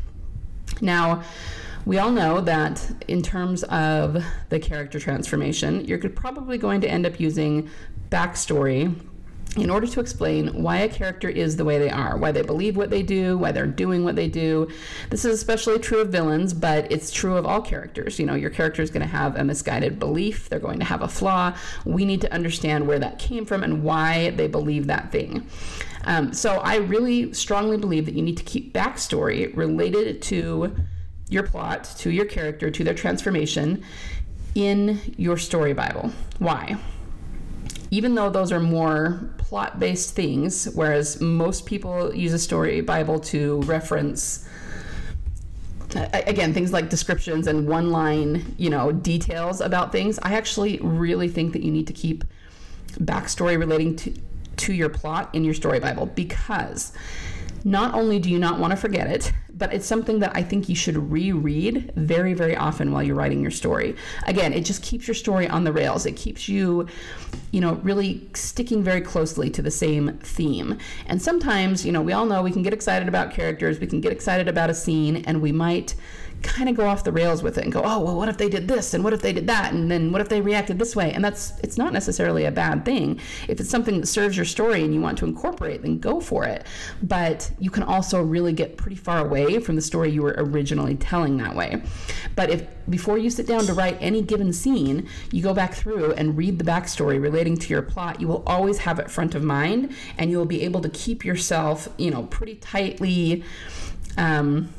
Now, 0.82 1.24
we 1.86 1.98
all 1.98 2.12
know 2.12 2.42
that 2.42 2.92
in 3.08 3.22
terms 3.22 3.64
of 3.64 4.24
the 4.50 4.60
character 4.60 5.00
transformation, 5.00 5.86
you're 5.86 5.98
probably 6.10 6.58
going 6.58 6.82
to 6.82 6.90
end 6.90 7.06
up 7.06 7.20
using 7.20 7.70
backstory 8.10 8.96
in 9.58 9.70
order 9.70 9.86
to 9.86 10.00
explain 10.00 10.48
why 10.64 10.78
a 10.78 10.88
character 10.88 11.28
is 11.28 11.58
the 11.58 11.66
way 11.66 11.78
they 11.78 11.90
are, 11.90 12.18
why 12.18 12.32
they 12.32 12.42
believe 12.42 12.78
what 12.78 12.90
they 12.90 13.04
do, 13.04 13.38
why 13.38 13.52
they're 13.52 13.68
doing 13.68 14.04
what 14.06 14.16
they 14.16 14.30
do. 14.30 14.70
This 15.10 15.26
is 15.26 15.34
especially 15.34 15.78
true 15.78 16.00
of 16.00 16.10
villains, 16.10 16.54
but 16.54 16.90
it's 16.90 17.12
true 17.12 17.36
of 17.36 17.46
all 17.46 17.62
characters. 17.62 18.18
You 18.18 18.26
know, 18.26 18.36
your 18.36 18.50
character 18.50 18.82
is 18.82 18.90
going 18.90 19.02
to 19.02 19.08
have 19.08 19.36
a 19.36 19.44
misguided 19.44 20.00
belief, 20.00 20.48
they're 20.48 20.60
going 20.60 20.80
to 20.80 20.86
have 20.86 21.02
a 21.02 21.08
flaw. 21.08 21.54
We 21.84 22.06
need 22.06 22.22
to 22.22 22.34
understand 22.34 22.88
where 22.88 23.00
that 23.00 23.20
came 23.20 23.46
from 23.46 23.64
and 23.64 23.84
why 23.84 24.30
they 24.32 24.48
believe 24.48 24.88
that 24.88 25.12
thing. 25.12 25.46
Um, 26.06 26.34
so 26.34 26.56
I 26.56 26.78
really 26.78 27.34
strongly 27.34 27.78
believe 27.78 28.06
that 28.06 28.16
you 28.16 28.24
need 28.24 28.38
to 28.38 28.44
keep 28.44 28.74
backstory 28.74 29.56
related 29.56 30.22
to 30.24 30.76
your 31.30 31.44
plot, 31.44 31.84
to 32.00 32.10
your 32.10 32.26
character, 32.26 32.72
to 32.72 32.84
their 32.84 32.94
transformation 32.94 33.84
in 34.56 35.00
your 35.18 35.38
story 35.38 35.74
Bible. 35.74 36.12
Why? 36.40 36.78
Even 37.92 38.16
though 38.16 38.30
those 38.30 38.52
are 38.52 38.60
more 38.60 39.30
plot 39.38 39.80
based 39.80 40.16
things, 40.16 40.66
whereas 40.74 41.22
most 41.22 41.66
people 41.66 42.16
use 42.16 42.34
a 42.34 42.40
story 42.40 42.82
Bible 42.82 43.20
to 43.20 43.62
reference 43.62 44.48
again 45.96 46.54
things 46.54 46.72
like 46.72 46.90
descriptions 46.90 47.48
and 47.48 47.68
one 47.68 47.92
line 47.92 48.56
you 48.58 48.70
know 48.70 48.92
details 48.92 49.60
about 49.60 49.92
things 49.92 50.18
i 50.24 50.34
actually 50.34 50.80
really 50.80 51.28
think 51.28 51.54
that 51.54 51.64
you 51.64 51.72
need 51.72 51.88
to 51.88 51.94
keep 51.94 52.24
backstory 53.00 53.58
relating 53.60 53.96
to 53.96 54.14
to 54.58 54.74
your 54.74 54.90
plot 54.90 55.30
in 55.34 55.44
your 55.44 55.54
story 55.54 55.80
bible 55.80 56.06
because 56.06 56.94
not 57.64 57.94
only 57.94 58.20
do 58.20 58.30
you 58.30 58.40
not 58.40 58.60
want 58.60 58.72
to 58.72 58.78
forget 58.78 59.08
it 59.08 59.32
but 59.62 59.72
it's 59.72 59.86
something 59.86 60.18
that 60.22 60.36
I 60.36 60.42
think 60.42 60.70
you 60.70 60.76
should 60.76 60.98
reread 61.12 61.94
very, 61.96 62.34
very 62.34 62.56
often 62.56 62.92
while 62.92 63.04
you're 63.04 63.16
writing 63.16 63.44
your 63.44 63.52
story. 63.52 63.96
Again, 64.26 64.54
it 64.54 64.66
just 64.66 64.82
keeps 64.82 65.08
your 65.08 65.14
story 65.14 65.48
on 65.48 65.66
the 65.66 65.72
rails. 65.72 66.08
It 66.08 66.14
keeps 66.18 66.50
you, 66.50 66.88
you 67.52 67.62
know, 67.62 67.74
really 67.84 68.28
sticking 68.34 68.84
very 68.84 69.02
closely 69.02 69.52
to 69.52 69.62
the 69.62 69.70
same 69.70 70.18
theme. 70.18 70.80
And 71.06 71.22
sometimes, 71.22 71.86
you 71.86 71.92
know, 71.92 72.02
we 72.02 72.12
all 72.12 72.26
know 72.26 72.42
we 72.42 72.52
can 72.52 72.64
get 72.64 72.74
excited 72.74 73.08
about 73.08 73.30
characters, 73.30 73.80
we 73.80 73.86
can 73.86 74.02
get 74.02 74.12
excited 74.12 74.48
about 74.48 74.72
a 74.72 74.74
scene, 74.74 75.18
and 75.28 75.44
we 75.44 75.52
might 75.52 75.94
kind 76.44 76.70
of 76.70 76.76
go 76.76 76.88
off 76.88 77.04
the 77.04 77.12
rails 77.12 77.44
with 77.44 77.58
it 77.58 77.64
and 77.64 77.74
go, 77.74 77.82
oh, 77.84 78.00
well, 78.00 78.16
what 78.16 78.30
if 78.30 78.38
they 78.38 78.50
did 78.50 78.68
this? 78.68 78.94
And 78.94 79.04
what 79.04 79.14
if 79.14 79.22
they 79.22 79.34
did 79.34 79.48
that? 79.48 79.74
And 79.74 79.90
then 79.90 80.12
what 80.12 80.22
if 80.22 80.30
they 80.30 80.42
reacted 80.42 80.80
this 80.80 80.96
way? 80.96 81.12
And 81.12 81.24
that's, 81.24 81.58
it's 81.60 81.78
not 81.78 81.94
necessarily 81.94 82.46
a 82.46 82.52
bad 82.52 82.86
thing. 82.86 83.20
If 83.48 83.60
it's 83.60 83.70
something 83.70 84.00
that 84.02 84.08
serves 84.08 84.36
your 84.36 84.46
story 84.46 84.84
and 84.84 84.94
you 84.94 85.02
want 85.02 85.18
to 85.20 85.26
incorporate, 85.26 85.82
then 85.82 86.00
go 86.00 86.20
for 86.20 86.46
it. 86.46 86.66
But 87.04 87.52
you 87.60 87.70
can 87.70 87.84
also 87.84 88.22
really 88.22 88.54
get 88.54 88.78
pretty 88.78 88.96
far 88.96 89.26
away 89.26 89.60
from 89.60 89.76
the 89.76 89.82
story 89.82 90.12
you 90.12 90.24
were 90.24 90.36
originally 90.38 90.96
telling 90.96 91.38
that 91.38 91.56
way. 91.56 91.82
But 92.36 92.50
if 92.50 92.68
before 92.90 93.18
you 93.18 93.30
sit 93.30 93.48
down 93.48 93.66
to 93.66 93.74
write 93.74 93.98
any 94.02 94.22
given 94.22 94.52
scene, 94.54 95.08
you 95.32 95.42
go 95.42 95.54
back 95.54 95.74
through 95.74 96.14
and 96.14 96.38
read 96.38 96.58
the 96.58 96.64
backstory 96.64 97.22
relating 97.22 97.58
to 97.58 97.70
your 97.70 97.82
plot, 97.82 98.20
you 98.20 98.28
will 98.28 98.44
always 98.46 98.80
have 98.80 99.00
it 99.00 99.10
front 99.10 99.36
of 99.36 99.44
mind 99.44 99.94
and 100.18 100.32
you 100.32 100.38
will 100.38 100.46
be 100.46 100.62
able 100.64 100.82
to 100.82 100.90
keep 100.90 101.24
yourself, 101.24 101.88
you 101.98 102.12
know, 102.12 102.24
pretty 102.24 102.56
tightly 102.56 103.44
um, 104.18 104.70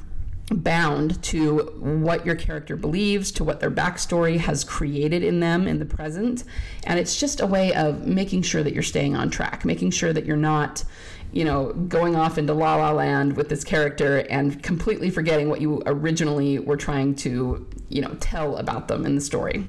bound 0.54 1.22
to 1.22 1.58
what 1.78 2.26
your 2.26 2.34
character 2.34 2.76
believes, 2.76 3.30
to 3.32 3.44
what 3.44 3.60
their 3.60 3.70
backstory 3.70 4.38
has 4.38 4.64
created 4.64 5.22
in 5.22 5.40
them 5.40 5.66
in 5.66 5.78
the 5.78 5.84
present. 5.84 6.44
And 6.84 6.98
it's 6.98 7.18
just 7.18 7.40
a 7.40 7.46
way 7.46 7.72
of 7.74 8.06
making 8.06 8.42
sure 8.42 8.62
that 8.62 8.72
you're 8.72 8.82
staying 8.82 9.16
on 9.16 9.30
track, 9.30 9.64
making 9.64 9.90
sure 9.90 10.12
that 10.12 10.24
you're 10.24 10.36
not, 10.36 10.84
you 11.32 11.44
know, 11.44 11.72
going 11.72 12.16
off 12.16 12.38
into 12.38 12.54
la 12.54 12.76
la 12.76 12.92
land 12.92 13.36
with 13.36 13.48
this 13.48 13.64
character 13.64 14.18
and 14.30 14.62
completely 14.62 15.10
forgetting 15.10 15.48
what 15.48 15.60
you 15.60 15.82
originally 15.86 16.58
were 16.58 16.76
trying 16.76 17.14
to, 17.16 17.66
you 17.88 18.00
know, 18.00 18.14
tell 18.20 18.56
about 18.56 18.88
them 18.88 19.06
in 19.06 19.14
the 19.14 19.20
story. 19.20 19.68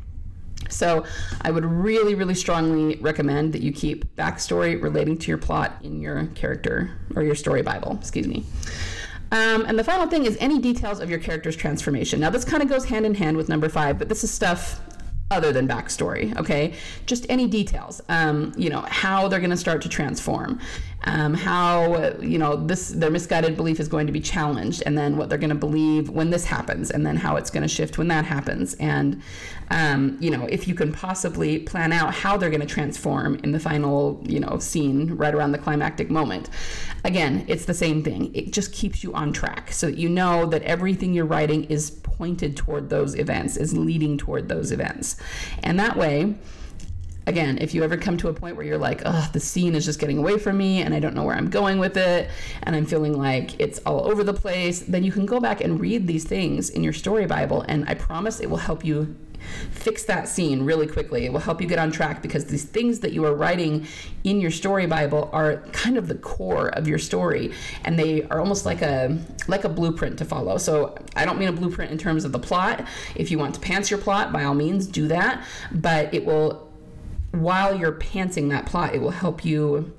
So, 0.69 1.05
I 1.41 1.51
would 1.51 1.65
really, 1.65 2.15
really 2.15 2.33
strongly 2.33 2.95
recommend 2.95 3.53
that 3.53 3.61
you 3.61 3.73
keep 3.73 4.15
backstory 4.15 4.81
relating 4.81 5.17
to 5.19 5.27
your 5.27 5.37
plot 5.37 5.77
in 5.83 6.01
your 6.01 6.27
character 6.27 6.97
or 7.15 7.23
your 7.23 7.35
story 7.35 7.61
Bible, 7.61 7.97
excuse 7.99 8.27
me. 8.27 8.45
Um, 9.33 9.65
and 9.65 9.79
the 9.79 9.83
final 9.83 10.07
thing 10.07 10.25
is 10.25 10.37
any 10.39 10.59
details 10.59 10.99
of 10.99 11.09
your 11.09 11.17
character's 11.17 11.55
transformation. 11.55 12.19
Now, 12.19 12.29
this 12.29 12.45
kind 12.45 12.61
of 12.61 12.69
goes 12.69 12.85
hand 12.85 13.03
in 13.03 13.15
hand 13.15 13.35
with 13.35 13.49
number 13.49 13.67
five, 13.67 13.97
but 13.97 14.07
this 14.07 14.23
is 14.23 14.29
stuff 14.29 14.79
other 15.31 15.51
than 15.51 15.67
backstory, 15.67 16.37
okay? 16.37 16.75
Just 17.07 17.25
any 17.29 17.47
details, 17.47 17.99
um, 18.09 18.53
you 18.55 18.69
know, 18.69 18.81
how 18.87 19.27
they're 19.27 19.39
to 19.49 19.57
start 19.57 19.81
to 19.81 19.89
transform, 19.89 20.59
um, 21.05 21.33
how, 21.33 22.13
you 22.19 22.37
know, 22.37 22.55
this 22.55 22.89
their 22.89 23.09
misguided 23.09 23.57
belief 23.57 23.79
is 23.79 23.87
going 23.87 24.07
to 24.07 24.13
be 24.13 24.21
challenged, 24.21 24.83
and 24.85 24.97
then 24.97 25.17
what 25.17 25.29
they're 25.29 25.37
going 25.37 25.49
to 25.49 25.55
believe 25.55 26.09
when 26.09 26.29
this 26.29 26.45
happens, 26.45 26.91
and 26.91 27.05
then 27.05 27.17
how 27.17 27.35
it's 27.35 27.49
going 27.49 27.63
to 27.63 27.67
shift 27.67 27.97
when 27.97 28.07
that 28.07 28.25
happens. 28.25 28.73
And, 28.75 29.21
um, 29.69 30.17
you 30.19 30.31
know, 30.31 30.45
if 30.45 30.67
you 30.67 30.75
can 30.75 30.91
possibly 30.93 31.59
plan 31.59 31.91
out 31.91 32.13
how 32.13 32.37
they're 32.37 32.49
going 32.49 32.61
to 32.61 32.67
transform 32.67 33.35
in 33.43 33.51
the 33.51 33.59
final, 33.59 34.21
you 34.23 34.39
know, 34.39 34.59
scene 34.59 35.15
right 35.15 35.33
around 35.33 35.51
the 35.51 35.57
climactic 35.57 36.09
moment. 36.09 36.49
Again, 37.03 37.45
it's 37.47 37.65
the 37.65 37.73
same 37.73 38.01
thing. 38.01 38.33
It 38.33 38.53
just 38.53 38.71
keeps 38.71 39.03
you 39.03 39.13
on 39.13 39.33
track 39.33 39.73
so 39.73 39.87
that 39.87 39.97
you 39.97 40.07
know 40.07 40.45
that 40.45 40.61
everything 40.63 41.13
you're 41.13 41.25
writing 41.25 41.65
is 41.65 41.91
pointed 41.91 42.55
toward 42.55 42.89
those 42.89 43.15
events, 43.15 43.57
is 43.57 43.77
leading 43.77 44.17
toward 44.17 44.47
those 44.47 44.71
events. 44.71 45.17
And 45.61 45.77
that 45.79 45.97
way, 45.97 46.35
again, 47.27 47.57
if 47.59 47.73
you 47.73 47.83
ever 47.83 47.97
come 47.97 48.17
to 48.17 48.29
a 48.29 48.33
point 48.33 48.55
where 48.55 48.65
you're 48.65 48.77
like, 48.77 49.01
oh, 49.05 49.29
the 49.33 49.39
scene 49.39 49.75
is 49.75 49.85
just 49.85 49.99
getting 49.99 50.17
away 50.17 50.37
from 50.37 50.57
me 50.57 50.81
and 50.81 50.93
I 50.93 50.99
don't 50.99 51.15
know 51.15 51.23
where 51.23 51.35
I'm 51.35 51.49
going 51.49 51.79
with 51.79 51.97
it 51.97 52.29
and 52.63 52.75
I'm 52.75 52.85
feeling 52.85 53.17
like 53.17 53.59
it's 53.59 53.79
all 53.79 54.09
over 54.09 54.23
the 54.23 54.33
place, 54.33 54.81
then 54.81 55.03
you 55.03 55.11
can 55.11 55.25
go 55.25 55.39
back 55.39 55.61
and 55.61 55.79
read 55.79 56.07
these 56.07 56.23
things 56.23 56.69
in 56.69 56.83
your 56.83 56.93
story 56.93 57.25
Bible. 57.25 57.63
And 57.67 57.87
I 57.87 57.93
promise 57.93 58.39
it 58.39 58.49
will 58.49 58.57
help 58.57 58.83
you 58.83 59.15
fix 59.71 60.03
that 60.05 60.27
scene 60.27 60.63
really 60.63 60.87
quickly. 60.87 61.25
It 61.25 61.33
will 61.33 61.39
help 61.39 61.61
you 61.61 61.67
get 61.67 61.79
on 61.79 61.91
track 61.91 62.21
because 62.21 62.45
these 62.45 62.63
things 62.63 62.99
that 62.99 63.13
you 63.13 63.25
are 63.25 63.33
writing 63.33 63.87
in 64.23 64.39
your 64.39 64.51
story 64.51 64.85
bible 64.85 65.29
are 65.33 65.57
kind 65.71 65.97
of 65.97 66.07
the 66.07 66.15
core 66.15 66.69
of 66.69 66.87
your 66.87 66.97
story 66.97 67.51
and 67.83 67.99
they 67.99 68.23
are 68.23 68.39
almost 68.39 68.65
like 68.65 68.81
a 68.81 69.17
like 69.47 69.63
a 69.63 69.69
blueprint 69.69 70.17
to 70.19 70.25
follow. 70.25 70.57
So 70.57 70.97
I 71.15 71.25
don't 71.25 71.37
mean 71.37 71.49
a 71.49 71.53
blueprint 71.53 71.91
in 71.91 71.97
terms 71.97 72.25
of 72.25 72.31
the 72.31 72.39
plot. 72.39 72.87
If 73.15 73.31
you 73.31 73.37
want 73.37 73.55
to 73.55 73.61
pants 73.61 73.91
your 73.91 73.99
plot, 73.99 74.31
by 74.31 74.43
all 74.43 74.55
means 74.55 74.87
do 74.87 75.07
that, 75.09 75.45
but 75.71 76.13
it 76.13 76.25
will 76.25 76.72
while 77.33 77.75
you're 77.75 77.93
pantsing 77.93 78.49
that 78.49 78.65
plot, 78.65 78.95
it 78.95 79.01
will 79.01 79.11
help 79.11 79.43
you 79.43 79.91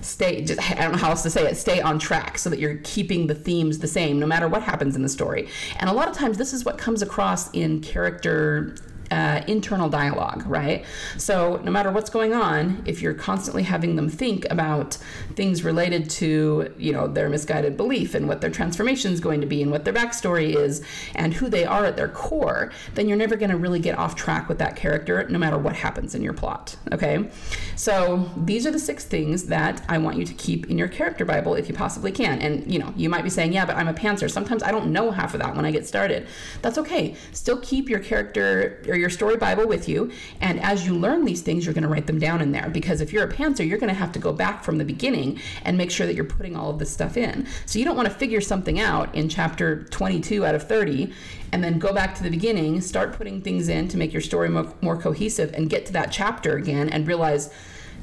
stay 0.00 0.44
just 0.44 0.60
i 0.70 0.74
don't 0.74 0.92
know 0.92 0.98
how 0.98 1.08
else 1.08 1.22
to 1.22 1.30
say 1.30 1.46
it 1.46 1.56
stay 1.56 1.80
on 1.80 1.98
track 1.98 2.36
so 2.36 2.50
that 2.50 2.58
you're 2.58 2.76
keeping 2.84 3.26
the 3.26 3.34
themes 3.34 3.78
the 3.78 3.86
same 3.86 4.20
no 4.20 4.26
matter 4.26 4.46
what 4.46 4.62
happens 4.62 4.96
in 4.96 5.02
the 5.02 5.08
story. 5.08 5.48
And 5.78 5.88
a 5.88 5.94
lot 5.94 6.08
of 6.08 6.14
times 6.14 6.36
this 6.36 6.52
is 6.52 6.64
what 6.64 6.76
comes 6.76 7.00
across 7.00 7.50
in 7.52 7.80
character 7.80 8.76
uh, 9.14 9.44
internal 9.46 9.88
dialogue, 9.88 10.44
right? 10.44 10.84
So, 11.16 11.60
no 11.62 11.70
matter 11.70 11.92
what's 11.92 12.10
going 12.10 12.34
on, 12.34 12.82
if 12.84 13.00
you're 13.00 13.14
constantly 13.14 13.62
having 13.62 13.94
them 13.94 14.08
think 14.08 14.44
about 14.50 14.98
things 15.36 15.62
related 15.62 16.10
to, 16.10 16.74
you 16.76 16.92
know, 16.92 17.06
their 17.06 17.28
misguided 17.28 17.76
belief 17.76 18.16
and 18.16 18.26
what 18.26 18.40
their 18.40 18.50
transformation 18.50 19.12
is 19.12 19.20
going 19.20 19.40
to 19.40 19.46
be 19.46 19.62
and 19.62 19.70
what 19.70 19.84
their 19.84 19.94
backstory 19.94 20.56
is 20.56 20.82
and 21.14 21.34
who 21.34 21.48
they 21.48 21.64
are 21.64 21.84
at 21.84 21.96
their 21.96 22.08
core, 22.08 22.72
then 22.94 23.06
you're 23.06 23.16
never 23.16 23.36
going 23.36 23.50
to 23.50 23.56
really 23.56 23.78
get 23.78 23.96
off 23.96 24.16
track 24.16 24.48
with 24.48 24.58
that 24.58 24.74
character, 24.74 25.26
no 25.28 25.38
matter 25.38 25.56
what 25.56 25.76
happens 25.76 26.16
in 26.16 26.22
your 26.22 26.32
plot, 26.32 26.74
okay? 26.92 27.30
So, 27.76 28.28
these 28.36 28.66
are 28.66 28.72
the 28.72 28.80
six 28.80 29.04
things 29.04 29.44
that 29.44 29.84
I 29.88 29.98
want 29.98 30.18
you 30.18 30.24
to 30.24 30.34
keep 30.34 30.68
in 30.68 30.76
your 30.76 30.88
character 30.88 31.24
Bible 31.24 31.54
if 31.54 31.68
you 31.68 31.74
possibly 31.74 32.10
can. 32.10 32.40
And, 32.42 32.72
you 32.72 32.80
know, 32.80 32.92
you 32.96 33.08
might 33.08 33.22
be 33.22 33.30
saying, 33.30 33.52
yeah, 33.52 33.64
but 33.64 33.76
I'm 33.76 33.86
a 33.86 33.94
pantser. 33.94 34.28
Sometimes 34.28 34.64
I 34.64 34.72
don't 34.72 34.90
know 34.92 35.12
half 35.12 35.34
of 35.34 35.40
that 35.40 35.54
when 35.54 35.64
I 35.64 35.70
get 35.70 35.86
started. 35.86 36.26
That's 36.62 36.78
okay. 36.78 37.14
Still 37.30 37.60
keep 37.60 37.88
your 37.88 38.00
character 38.00 38.82
or 38.88 38.96
your 38.96 39.03
story 39.10 39.36
Bible 39.36 39.66
with 39.66 39.88
you. 39.88 40.10
And 40.40 40.60
as 40.60 40.86
you 40.86 40.94
learn 40.94 41.24
these 41.24 41.42
things, 41.42 41.64
you're 41.64 41.74
going 41.74 41.82
to 41.82 41.88
write 41.88 42.06
them 42.06 42.18
down 42.18 42.40
in 42.40 42.52
there. 42.52 42.68
Because 42.68 43.00
if 43.00 43.12
you're 43.12 43.24
a 43.24 43.32
pantser, 43.32 43.66
you're 43.66 43.78
going 43.78 43.92
to 43.92 43.98
have 43.98 44.12
to 44.12 44.18
go 44.18 44.32
back 44.32 44.64
from 44.64 44.78
the 44.78 44.84
beginning 44.84 45.40
and 45.64 45.76
make 45.76 45.90
sure 45.90 46.06
that 46.06 46.14
you're 46.14 46.24
putting 46.24 46.56
all 46.56 46.70
of 46.70 46.78
this 46.78 46.90
stuff 46.90 47.16
in. 47.16 47.46
So 47.66 47.78
you 47.78 47.84
don't 47.84 47.96
want 47.96 48.08
to 48.08 48.14
figure 48.14 48.40
something 48.40 48.80
out 48.80 49.14
in 49.14 49.28
chapter 49.28 49.84
22 49.84 50.44
out 50.44 50.54
of 50.54 50.66
30 50.68 51.12
and 51.52 51.62
then 51.62 51.78
go 51.78 51.92
back 51.92 52.14
to 52.16 52.22
the 52.22 52.30
beginning, 52.30 52.80
start 52.80 53.12
putting 53.12 53.40
things 53.40 53.68
in 53.68 53.88
to 53.88 53.96
make 53.96 54.12
your 54.12 54.22
story 54.22 54.48
more, 54.48 54.72
more 54.80 54.96
cohesive, 54.96 55.52
and 55.54 55.70
get 55.70 55.86
to 55.86 55.92
that 55.92 56.10
chapter 56.10 56.56
again 56.56 56.88
and 56.88 57.06
realize 57.06 57.52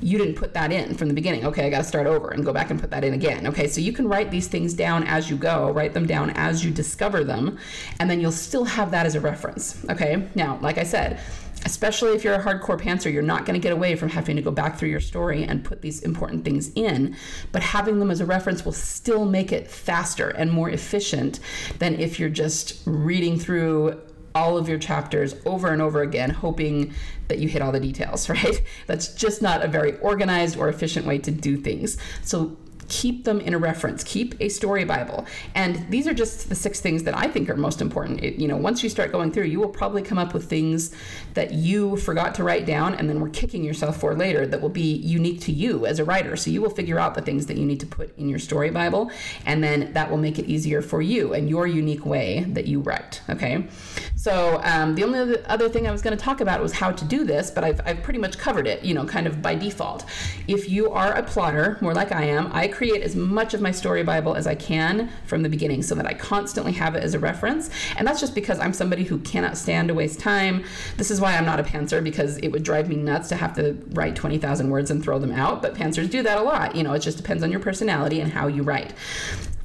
you 0.02 0.18
didn't 0.18 0.36
put 0.36 0.54
that 0.54 0.72
in 0.72 0.96
from 0.96 1.08
the 1.08 1.14
beginning. 1.14 1.46
Okay, 1.46 1.66
I 1.66 1.70
got 1.70 1.80
to 1.80 1.84
start 1.84 2.08
over 2.08 2.30
and 2.30 2.44
go 2.44 2.52
back 2.52 2.72
and 2.72 2.80
put 2.80 2.90
that 2.92 3.04
in 3.04 3.14
again. 3.14 3.48
Okay, 3.48 3.68
so 3.68 3.80
you 3.80 3.94
can 3.94 4.08
write 4.08 4.32
these 4.32 4.48
things 4.48 4.74
down 4.74 5.04
as 5.04 5.30
you 5.30 5.38
go, 5.38 5.72
write 5.72 5.94
them 5.94 6.06
down 6.06 6.32
as 6.32 6.66
you 6.66 6.72
discover 6.72 7.24
them, 7.24 7.58
and 8.00 8.10
then 8.10 8.20
you'll 8.20 8.32
still 8.32 8.66
have 8.66 8.92
that 8.92 9.06
as 9.06 9.16
a 9.16 9.22
reference. 9.22 9.86
Okay, 9.90 10.28
now, 10.36 10.58
like 10.62 10.78
I 10.78 10.84
said, 10.84 11.20
especially 11.66 12.12
if 12.12 12.24
you're 12.24 12.34
a 12.34 12.44
hardcore 12.44 12.80
pantser, 12.80 13.12
you're 13.12 13.22
not 13.22 13.46
going 13.46 13.60
to 13.60 13.64
get 13.64 13.72
away 13.72 13.96
from 13.96 14.10
having 14.10 14.36
to 14.36 14.42
go 14.42 14.52
back 14.52 14.78
through 14.78 14.90
your 14.90 15.00
story 15.00 15.44
and 15.44 15.64
put 15.64 15.82
these 15.82 16.02
important 16.02 16.44
things 16.44 16.72
in. 16.76 17.16
But 17.52 17.62
having 17.62 18.00
them 18.00 18.10
as 18.10 18.22
a 18.22 18.26
reference 18.26 18.66
will 18.66 18.72
still 18.72 19.26
make 19.26 19.52
it 19.52 19.70
faster 19.70 20.30
and 20.30 20.52
more 20.52 20.70
efficient 20.70 21.40
than 21.80 22.00
if 22.00 22.20
you're 22.20 22.30
just 22.30 22.82
reading 22.86 23.38
through 23.38 24.02
all 24.34 24.58
of 24.58 24.70
your 24.70 24.78
chapters 24.78 25.36
over 25.46 25.70
and 25.70 25.82
over 25.82 26.02
again, 26.02 26.30
hoping 26.30 26.94
that 27.28 27.40
you 27.40 27.48
hit 27.48 27.62
all 27.62 27.72
the 27.72 27.80
details, 27.80 28.30
right? 28.30 28.62
That's 28.88 29.14
just 29.14 29.42
not 29.42 29.64
a 29.64 29.68
very 29.68 29.98
organized 30.00 30.58
or 30.58 30.70
efficient 30.70 31.06
way 31.06 31.18
to 31.20 31.32
do 31.32 31.58
things. 31.58 31.98
So 32.24 32.58
keep 32.88 33.24
them 33.24 33.40
in 33.40 33.54
a 33.54 33.58
reference 33.58 34.04
keep 34.04 34.36
a 34.40 34.50
story 34.50 34.84
bible. 34.84 35.26
And 35.56 35.90
these 35.90 36.08
are 36.08 36.14
just 36.14 36.50
the 36.50 36.56
six 36.56 36.80
things 36.80 37.04
that 37.04 37.16
i 37.18 37.28
think 37.28 37.50
are 37.50 37.56
most 37.56 37.82
important. 37.82 38.24
It, 38.24 38.36
you 38.36 38.48
know 38.48 38.58
once 38.58 38.84
you 38.84 38.90
start 38.90 39.12
going 39.12 39.32
through 39.32 39.46
you 39.46 39.60
will 39.60 39.70
probably 39.70 40.02
come 40.02 40.18
up 40.18 40.34
with 40.34 40.50
things 40.50 40.94
that 41.34 41.54
you 41.54 41.98
forgot 41.98 42.36
to 42.36 42.44
write 42.44 42.66
down 42.66 42.96
and 42.96 43.10
then 43.10 43.20
were 43.20 43.30
kicking 43.30 43.64
yourself 43.64 44.00
for 44.00 44.16
later 44.16 44.46
that 44.48 44.62
will 44.62 44.70
be 44.70 44.96
unique 44.96 45.42
to 45.42 45.52
you 45.52 45.86
as 45.86 46.00
a 46.00 46.06
writer. 46.06 46.36
So 46.36 46.50
you 46.50 46.62
will 46.62 46.70
figure 46.70 47.00
out 47.00 47.16
the 47.16 47.22
things 47.22 47.46
that 47.48 47.58
you 47.58 47.66
need 47.66 47.80
to 47.80 47.86
put 47.86 48.18
in 48.18 48.30
your 48.30 48.40
story 48.40 48.70
bible 48.70 49.12
and 49.46 49.64
then 49.64 49.94
that 49.94 50.10
will 50.10 50.18
make 50.18 50.40
it 50.40 50.46
easier 50.46 50.82
for 50.82 51.02
you 51.02 51.34
and 51.34 51.50
your 51.50 51.68
unique 51.68 52.06
way 52.06 52.46
that 52.50 52.68
you 52.68 52.80
write 52.80 53.22
okay? 53.30 53.68
So 54.16 54.62
um, 54.64 54.96
the 54.96 55.04
only 55.04 55.44
other 55.46 55.70
thing 55.70 55.88
i 55.88 55.92
was 55.92 56.02
going 56.02 56.18
to 56.18 56.24
talk 56.24 56.42
about 56.42 56.62
was 56.62 56.74
how 56.74 56.92
to 56.92 57.06
do 57.06 57.24
this 57.24 57.52
but 57.52 57.64
I've, 57.64 57.82
I've 57.86 58.04
pretty 58.04 58.20
much 58.20 58.38
covered 58.38 58.68
it 58.68 58.84
you 58.84 58.94
know 58.94 59.06
kind 59.06 59.28
of 59.28 59.42
by 59.42 59.56
default. 59.56 60.06
If 60.48 60.70
you 60.70 60.92
are 60.92 61.14
a 61.14 61.24
plotter 61.24 61.78
more 61.82 61.94
like 61.94 62.12
i 62.12 62.24
am 62.24 62.50
i 62.54 62.68
create 62.82 63.04
as 63.04 63.16
much 63.16 63.54
of 63.54 63.62
my 63.62 63.70
story 63.70 64.02
Bible 64.02 64.34
as 64.34 64.48
I 64.48 64.56
can 64.56 65.08
from 65.28 65.44
the 65.44 65.50
beginning 65.50 65.84
so 65.84 65.94
that 65.94 66.08
I 66.08 66.16
constantly 66.16 66.72
have 66.72 66.96
it 66.96 67.04
as 67.04 67.14
a 67.14 67.20
reference. 67.20 67.70
And 67.96 68.08
that's 68.08 68.20
just 68.20 68.34
because 68.34 68.58
I'm 68.58 68.74
somebody 68.74 69.04
who 69.04 69.20
cannot 69.20 69.56
stand 69.56 69.90
to 69.90 69.94
waste 69.94 70.20
time. 70.20 70.66
This 70.98 71.12
is 71.12 71.22
why 71.22 71.38
I'm 71.38 71.46
not 71.46 71.60
a 71.60 71.64
pantser 71.64 72.04
because 72.04 72.40
it 72.40 72.48
would 72.48 72.64
drive 72.64 72.90
me 72.90 72.96
nuts 72.96 73.30
to 73.30 73.36
have 73.36 73.54
to 73.58 73.74
write 73.92 74.16
20,000 74.16 74.68
words 74.72 74.90
and 74.90 75.04
throw 75.04 75.20
them 75.20 75.32
out. 75.32 75.62
But 75.62 75.76
pantsers 75.76 76.10
do 76.10 76.24
that 76.24 76.40
a 76.40 76.42
lot. 76.42 76.76
You 76.76 76.82
know, 76.82 76.94
it 76.94 77.04
just 77.04 77.18
depends 77.18 77.44
on 77.44 77.52
your 77.52 77.60
personality 77.60 78.20
and 78.20 78.32
how 78.32 78.48
you 78.48 78.64
write. 78.64 78.94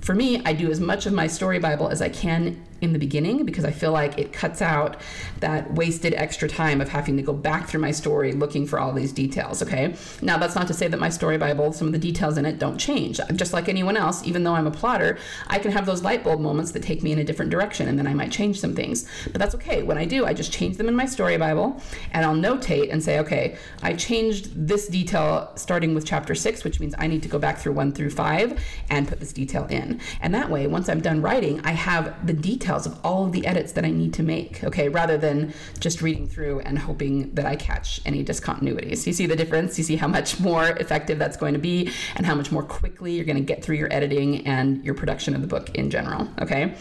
For 0.03 0.15
me, 0.15 0.43
I 0.45 0.53
do 0.53 0.71
as 0.71 0.79
much 0.79 1.07
of 1.07 1.15
my 1.15 1.27
story 1.27 1.59
Bible 1.59 1.89
as 1.89 2.03
I 2.03 2.11
can 2.11 2.63
in 2.87 2.93
the 2.93 2.99
beginning 2.99 3.45
because 3.45 3.65
I 3.65 3.71
feel 3.71 3.93
like 3.93 4.19
it 4.19 4.33
cuts 4.33 4.63
out 4.63 4.97
that 5.41 5.73
wasted 5.75 6.15
extra 6.15 6.49
time 6.49 6.81
of 6.81 6.89
having 6.89 7.17
to 7.17 7.23
go 7.23 7.33
back 7.33 7.69
through 7.69 7.81
my 7.81 7.91
story 7.91 8.33
looking 8.33 8.67
for 8.67 8.79
all 8.79 8.93
these 8.93 9.13
details. 9.13 9.63
Okay. 9.63 9.95
Now, 10.23 10.39
that's 10.39 10.55
not 10.55 10.67
to 10.69 10.75
say 10.75 10.89
that 10.89 10.99
my 10.99 11.11
story 11.11 11.37
Bible, 11.37 11.73
some 11.73 11.89
of 11.89 11.93
the 11.93 11.99
details 11.99 12.39
in 12.39 12.47
it 12.47 12.59
don't 12.59 12.79
change. 12.79 13.21
Just 13.35 13.53
like 13.53 13.69
anyone 13.69 13.97
else, 13.97 14.25
even 14.25 14.45
though 14.45 14.55
I'm 14.55 14.67
a 14.67 14.71
plotter, 14.71 15.19
I 15.49 15.59
can 15.59 15.73
have 15.73 15.85
those 15.85 16.03
light 16.03 16.25
bulb 16.25 16.41
moments 16.41 16.73
that 16.73 16.83
take 16.83 17.03
me 17.03 17.13
in 17.13 17.19
a 17.19 17.25
different 17.25 17.51
direction 17.51 17.89
and 17.89 17.99
then 17.99 18.07
I 18.07 18.15
might 18.15 18.33
change 18.33 18.61
some 18.61 18.75
things. 18.75 19.09
But 19.25 19.41
that's 19.41 19.55
okay. 19.57 19.83
When 19.83 19.99
I 19.99 20.05
do, 20.05 20.25
I 20.25 20.33
just 20.33 20.53
change 20.53 20.77
them 20.77 20.89
in 20.89 20.95
my 20.95 21.07
story 21.07 21.37
Bible 21.37 21.81
and 22.13 22.25
I'll 22.25 22.35
notate 22.35 22.93
and 22.93 23.03
say, 23.03 23.19
okay, 23.19 23.57
I 23.83 23.95
changed 23.95 24.69
this 24.69 24.89
detail 24.89 25.53
starting 25.57 25.95
with 25.95 26.07
chapter 26.07 26.35
six, 26.35 26.65
which 26.65 26.81
means 26.81 26.95
I 26.99 27.07
need 27.07 27.23
to 27.23 27.29
go 27.29 27.39
back 27.39 27.59
through 27.59 27.73
one 27.73 27.93
through 27.93 28.11
five 28.11 28.63
and 28.89 29.09
put 29.09 29.21
this 29.21 29.33
detail 29.33 29.67
in. 29.67 30.01
And 30.21 30.35
that 30.35 30.51
way, 30.51 30.67
once 30.67 30.89
I'm 30.89 31.01
done 31.01 31.21
writing, 31.21 31.61
I 31.65 31.73
have 31.73 32.27
the 32.27 32.33
detail 32.33 32.76
files 32.77 32.87
of 32.87 33.05
all 33.05 33.25
of 33.25 33.33
the 33.33 33.47
edits 33.47 33.73
that 33.73 33.85
I 33.85 33.91
need 33.91 34.13
to 34.15 34.23
make, 34.23 34.63
okay, 34.65 34.89
rather 34.89 35.17
than 35.17 35.53
just 35.79 36.03
reading 36.03 36.29
through 36.29 36.61
and 36.61 36.79
hoping 36.79 37.35
that 37.35 37.47
I 37.47 37.57
catch 37.57 38.01
any 38.05 38.25
discontinuities. 38.25 39.07
You 39.07 39.13
see 39.13 39.27
the 39.27 39.37
difference? 39.37 39.79
You 39.79 39.85
see 39.85 39.97
how 39.97 40.09
much 40.09 40.39
more 40.41 40.69
effective 40.69 41.19
that's 41.19 41.37
going 41.37 41.55
to 41.55 41.59
be 41.59 41.91
and 42.17 42.27
how 42.27 42.35
much 42.35 42.53
more 42.53 42.63
quickly 42.63 43.13
you're 43.13 43.25
going 43.25 43.37
to 43.37 43.43
get 43.43 43.63
through 43.63 43.77
your 43.77 43.93
editing 43.93 44.47
and 44.47 44.85
your 44.85 44.95
production 44.95 45.35
of 45.35 45.41
the 45.41 45.47
book 45.47 45.71
in 45.75 45.91
general, 45.91 46.29
okay? 46.41 46.75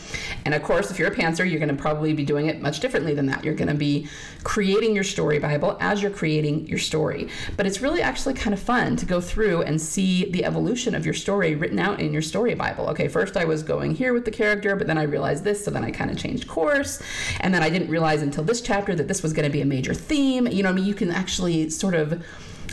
And 0.46 0.54
of 0.54 0.64
course, 0.64 0.92
if 0.92 1.00
you're 1.00 1.12
a 1.12 1.16
pantser, 1.16 1.50
you're 1.50 1.60
going 1.60 1.76
to 1.76 1.82
probably 1.82 2.14
be 2.14 2.26
doing 2.26 2.48
it 2.48 2.62
much 2.62 2.80
differently 2.80 3.14
than 3.14 3.26
that. 3.28 3.44
You're 3.44 3.56
going 3.56 3.70
to 3.70 3.74
be 3.74 4.08
creating 4.44 4.94
your 4.96 5.04
story 5.04 5.40
Bible 5.40 5.78
as 5.80 6.02
you're 6.02 6.12
creating 6.12 6.68
your 6.68 6.80
story. 6.80 7.30
But 7.58 7.66
it's 7.66 7.82
really 7.82 8.02
actually 8.02 8.34
kind 8.34 8.54
of 8.54 8.60
fun 8.60 8.96
to 8.98 9.06
go 9.06 9.22
through 9.22 9.62
and 9.64 9.82
see 9.82 10.30
the 10.32 10.46
evolution 10.46 10.96
of 10.96 11.06
your 11.06 11.14
story 11.14 11.56
written 11.56 11.80
out 11.80 12.00
in 12.00 12.12
your 12.12 12.22
story 12.22 12.54
Bible. 12.54 12.88
Okay, 12.90 13.08
first 13.08 13.38
I 13.38 13.46
was 13.46 13.64
going 13.64 13.96
here 13.96 14.14
with 14.14 14.26
the 14.26 14.32
character, 14.32 14.76
but 14.76 14.88
then 14.88 14.98
I 14.98 15.04
realized 15.04 15.44
this, 15.44 15.64
so 15.64 15.72
then 15.76 15.84
I 15.84 15.92
kind 15.92 16.10
of 16.10 16.18
changed 16.18 16.48
course. 16.48 17.02
And 17.42 17.54
then 17.54 17.62
I 17.62 17.70
didn't 17.70 17.90
realize 17.90 18.22
until 18.22 18.44
this 18.44 18.62
chapter 18.62 18.96
that 18.96 19.08
this 19.08 19.22
was 19.22 19.34
going 19.34 19.46
to 19.46 19.52
be 19.52 19.62
a 19.62 19.66
major 19.66 19.94
theme. 19.94 20.48
You 20.48 20.64
know, 20.64 20.70
I 20.70 20.74
mean, 20.74 20.86
you 20.86 20.96
can 20.96 21.12
actually 21.12 21.70
sort 21.70 21.96
of 21.96 22.24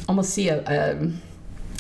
almost 0.09 0.31
see 0.31 0.49
a, 0.49 0.63
a 0.67 1.13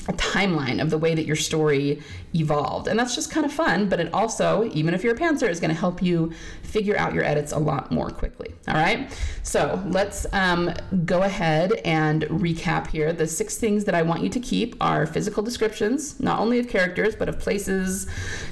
a 0.09 0.13
timeline 0.15 0.81
of 0.81 0.91
the 0.91 0.99
way 0.99 1.15
that 1.15 1.27
your 1.27 1.37
story 1.37 2.03
evolved. 2.35 2.89
And 2.89 2.99
that's 2.99 3.15
just 3.15 3.31
kind 3.31 3.47
of 3.47 3.53
fun, 3.53 3.89
but 3.89 4.01
it 4.01 4.13
also, 4.13 4.69
even 4.73 4.95
if 4.95 5.05
you're 5.05 5.15
a 5.15 5.19
pantser, 5.19 5.49
is 5.49 5.61
going 5.61 5.73
to 5.73 5.79
help 5.79 6.03
you 6.03 6.33
figure 6.63 6.97
out 6.97 7.15
your 7.15 7.25
edits 7.25 7.53
a 7.53 7.59
lot 7.59 7.93
more 7.93 8.11
quickly. 8.11 8.55
All 8.69 8.75
right. 8.75 9.13
So 9.43 9.83
let's 9.87 10.27
um, 10.33 10.73
go 11.05 11.23
ahead 11.23 11.73
and 11.85 12.23
recap 12.25 12.89
here. 12.89 13.13
The 13.13 13.27
six 13.27 13.59
things 13.59 13.85
that 13.85 13.95
I 13.95 14.03
want 14.03 14.23
you 14.23 14.29
to 14.31 14.41
keep 14.41 14.77
are 14.81 15.07
physical 15.07 15.43
descriptions, 15.43 16.19
not 16.21 16.39
only 16.39 16.59
of 16.59 16.69
characters, 16.69 17.15
but 17.15 17.29
of 17.29 17.39
places, 17.39 18.07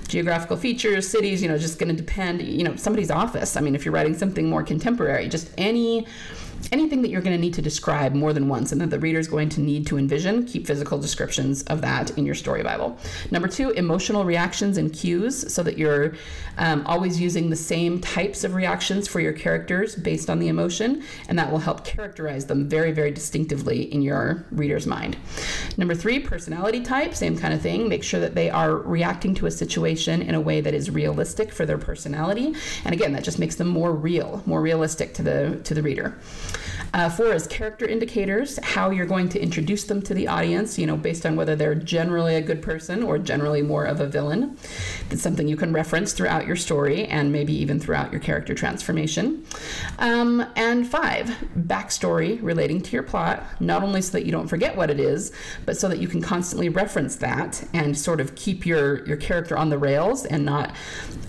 geographical 0.08 0.56
features, 0.56 1.08
cities, 1.08 1.42
you 1.42 1.48
know, 1.48 1.58
just 1.58 1.78
going 1.78 1.94
to 1.94 2.02
depend, 2.02 2.42
you 2.42 2.64
know, 2.64 2.76
somebody's 2.76 3.10
office. 3.10 3.56
I 3.56 3.60
mean, 3.60 3.74
if 3.74 3.84
you're 3.84 3.94
writing 3.94 4.16
something 4.16 4.48
more 4.48 4.62
contemporary, 4.62 5.28
just 5.28 5.50
any 5.56 6.06
anything 6.72 7.02
that 7.02 7.10
you're 7.10 7.22
going 7.22 7.36
to 7.36 7.40
need 7.40 7.54
to 7.54 7.62
describe 7.62 8.14
more 8.14 8.32
than 8.32 8.48
once 8.48 8.72
and 8.72 8.80
that 8.80 8.90
the 8.90 8.98
reader 8.98 9.18
is 9.18 9.28
going 9.28 9.48
to 9.50 9.60
need 9.60 9.86
to 9.86 9.98
envision, 9.98 10.44
keep 10.46 10.66
physical 10.66 10.98
descriptions 10.98 11.62
of 11.64 11.80
that 11.80 12.16
in 12.18 12.26
your 12.26 12.34
story 12.34 12.62
Bible. 12.62 12.98
Number 13.30 13.48
two, 13.48 13.70
emotional 13.70 14.24
reactions 14.24 14.76
and 14.76 14.92
cues 14.92 15.52
so 15.52 15.62
that 15.62 15.78
you're 15.78 16.14
um, 16.58 16.84
always 16.86 17.20
using 17.20 17.50
the 17.50 17.56
same 17.56 18.00
types 18.00 18.44
of 18.44 18.54
reactions 18.54 19.08
for 19.08 19.20
your 19.20 19.32
characters 19.32 19.96
based 19.96 20.28
on 20.28 20.38
the 20.38 20.48
emotion, 20.48 21.02
and 21.28 21.38
that 21.38 21.50
will 21.50 21.58
help 21.58 21.84
characterize 21.84 22.46
them 22.46 22.68
very, 22.68 22.92
very 22.92 23.10
distinctively 23.10 23.92
in 23.92 24.02
your 24.02 24.44
reader's 24.50 24.86
mind. 24.86 25.16
Number 25.76 25.94
three, 25.94 26.18
personality 26.18 26.80
type, 26.80 27.14
same 27.14 27.38
kind 27.38 27.54
of 27.54 27.60
thing. 27.60 27.88
Make 27.88 28.04
sure 28.04 28.20
that 28.20 28.34
they 28.34 28.50
are 28.50 28.76
reacting 28.76 29.34
to 29.36 29.46
a 29.46 29.50
situation 29.50 30.22
in 30.22 30.34
a 30.34 30.40
way 30.40 30.60
that 30.60 30.74
is 30.74 30.90
realistic 30.90 31.52
for 31.52 31.64
their 31.64 31.78
personality. 31.78 32.54
And 32.84 32.92
again, 32.92 33.12
that 33.12 33.24
just 33.24 33.38
makes 33.38 33.56
them 33.56 33.68
more 33.68 33.92
real, 33.92 34.42
more 34.46 34.60
realistic 34.60 35.14
to 35.14 35.22
the 35.22 35.60
to 35.64 35.74
the 35.74 35.82
reader. 35.82 36.16
Uh, 36.92 37.08
four 37.08 37.32
is 37.32 37.46
character 37.46 37.86
indicators, 37.86 38.58
how 38.62 38.90
you're 38.90 39.06
going 39.06 39.28
to 39.28 39.40
introduce 39.40 39.84
them 39.84 40.02
to 40.02 40.14
the 40.14 40.26
audience, 40.26 40.78
you 40.78 40.86
know, 40.86 40.96
based 40.96 41.24
on 41.24 41.36
whether 41.36 41.54
they're 41.54 41.74
generally 41.74 42.34
a 42.34 42.40
good 42.40 42.60
person 42.62 43.02
or 43.02 43.18
generally 43.18 43.62
more 43.62 43.84
of 43.84 44.00
a 44.00 44.06
villain. 44.06 44.56
That's 45.08 45.22
something 45.22 45.46
you 45.46 45.56
can 45.56 45.72
reference 45.72 46.12
throughout 46.12 46.46
your 46.46 46.56
story 46.56 47.06
and 47.06 47.30
maybe 47.30 47.52
even 47.52 47.78
throughout 47.78 48.10
your 48.10 48.20
character 48.20 48.54
transformation. 48.54 49.44
Um, 49.98 50.44
and 50.56 50.86
five, 50.86 51.30
backstory 51.56 52.38
relating 52.42 52.80
to 52.82 52.92
your 52.92 53.02
plot, 53.02 53.44
not 53.60 53.82
only 53.82 54.02
so 54.02 54.12
that 54.12 54.26
you 54.26 54.32
don't 54.32 54.48
forget 54.48 54.76
what 54.76 54.90
it 54.90 54.98
is, 54.98 55.32
but 55.66 55.76
so 55.76 55.88
that 55.88 55.98
you 55.98 56.08
can 56.08 56.20
constantly 56.20 56.68
reference 56.68 57.16
that 57.16 57.62
and 57.72 57.96
sort 57.96 58.20
of 58.20 58.34
keep 58.34 58.66
your, 58.66 59.06
your 59.06 59.16
character 59.16 59.56
on 59.56 59.68
the 59.68 59.78
rails 59.78 60.26
and 60.26 60.44
not 60.44 60.74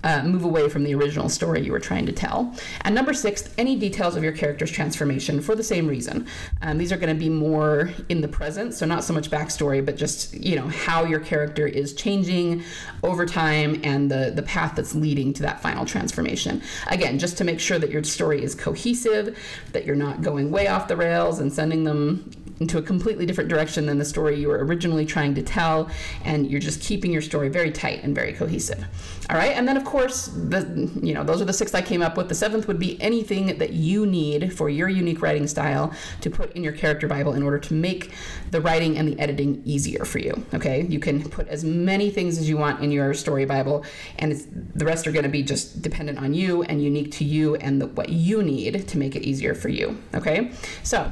uh, 0.03 0.23
move 0.23 0.43
away 0.43 0.69
from 0.69 0.83
the 0.83 0.95
original 0.95 1.29
story 1.29 1.63
you 1.63 1.71
were 1.71 1.79
trying 1.79 2.05
to 2.05 2.11
tell. 2.11 2.55
And 2.81 2.95
number 2.95 3.13
six, 3.13 3.49
any 3.57 3.75
details 3.75 4.15
of 4.15 4.23
your 4.23 4.31
character's 4.31 4.71
transformation 4.71 5.41
for 5.51 5.57
the 5.57 5.63
same 5.63 5.85
reason. 5.85 6.25
Um, 6.61 6.77
these 6.77 6.93
are 6.93 6.97
going 6.97 7.13
to 7.13 7.19
be 7.19 7.27
more 7.27 7.89
in 8.07 8.21
the 8.21 8.27
present, 8.29 8.73
so 8.73 8.85
not 8.85 9.03
so 9.03 9.13
much 9.13 9.29
backstory, 9.29 9.85
but 9.85 9.97
just 9.97 10.33
you 10.33 10.55
know 10.55 10.67
how 10.69 11.03
your 11.03 11.19
character 11.19 11.67
is 11.67 11.93
changing 11.93 12.63
over 13.03 13.25
time 13.25 13.81
and 13.83 14.09
the 14.09 14.31
the 14.33 14.43
path 14.43 14.75
that's 14.77 14.95
leading 14.95 15.33
to 15.33 15.41
that 15.41 15.61
final 15.61 15.85
transformation. 15.85 16.61
Again, 16.87 17.19
just 17.19 17.37
to 17.39 17.43
make 17.43 17.59
sure 17.59 17.77
that 17.79 17.89
your 17.89 18.01
story 18.05 18.41
is 18.41 18.55
cohesive, 18.55 19.37
that 19.73 19.85
you're 19.85 19.97
not 19.97 20.21
going 20.21 20.51
way 20.51 20.67
off 20.67 20.87
the 20.87 20.95
rails 20.95 21.39
and 21.39 21.51
sending 21.51 21.83
them 21.83 22.31
into 22.61 22.77
a 22.77 22.81
completely 22.81 23.25
different 23.25 23.49
direction 23.49 23.87
than 23.87 23.97
the 23.97 24.05
story 24.05 24.39
you 24.39 24.47
were 24.47 24.63
originally 24.63 25.05
trying 25.05 25.33
to 25.33 25.41
tell, 25.41 25.89
and 26.23 26.49
you're 26.49 26.61
just 26.61 26.79
keeping 26.79 27.11
your 27.11 27.21
story 27.21 27.49
very 27.49 27.71
tight 27.71 28.03
and 28.03 28.13
very 28.13 28.31
cohesive. 28.33 28.85
All 29.29 29.35
right, 29.35 29.51
and 29.51 29.67
then 29.67 29.77
of 29.77 29.83
course, 29.83 30.27
the 30.27 30.89
you 31.01 31.13
know 31.13 31.23
those 31.23 31.41
are 31.41 31.45
the 31.45 31.53
six 31.53 31.73
I 31.73 31.81
came 31.81 32.01
up 32.01 32.15
with. 32.15 32.29
The 32.29 32.35
seventh 32.35 32.67
would 32.67 32.79
be 32.79 33.01
anything 33.01 33.57
that 33.57 33.73
you 33.73 34.05
need 34.05 34.53
for 34.53 34.69
your 34.69 34.87
unique 34.87 35.21
writing 35.21 35.47
style 35.47 35.91
to 36.21 36.29
put 36.29 36.51
in 36.53 36.63
your 36.63 36.73
character 36.73 37.07
bible 37.07 37.33
in 37.33 37.41
order 37.41 37.57
to 37.57 37.73
make 37.73 38.11
the 38.51 38.61
writing 38.61 38.97
and 38.97 39.07
the 39.07 39.19
editing 39.19 39.61
easier 39.65 40.05
for 40.05 40.19
you. 40.19 40.45
Okay, 40.53 40.85
you 40.85 40.99
can 40.99 41.27
put 41.29 41.47
as 41.47 41.63
many 41.63 42.11
things 42.11 42.37
as 42.37 42.47
you 42.47 42.57
want 42.57 42.83
in 42.83 42.91
your 42.91 43.13
story 43.15 43.45
bible, 43.45 43.83
and 44.19 44.33
the 44.75 44.85
rest 44.85 45.07
are 45.07 45.11
going 45.11 45.23
to 45.23 45.29
be 45.29 45.41
just 45.41 45.81
dependent 45.81 46.19
on 46.19 46.35
you 46.35 46.61
and 46.63 46.83
unique 46.83 47.11
to 47.13 47.23
you 47.23 47.55
and 47.55 47.81
the, 47.81 47.87
what 47.87 48.09
you 48.09 48.43
need 48.43 48.87
to 48.87 48.97
make 48.99 49.15
it 49.15 49.23
easier 49.23 49.55
for 49.55 49.69
you. 49.69 49.97
Okay, 50.13 50.51
so 50.83 51.11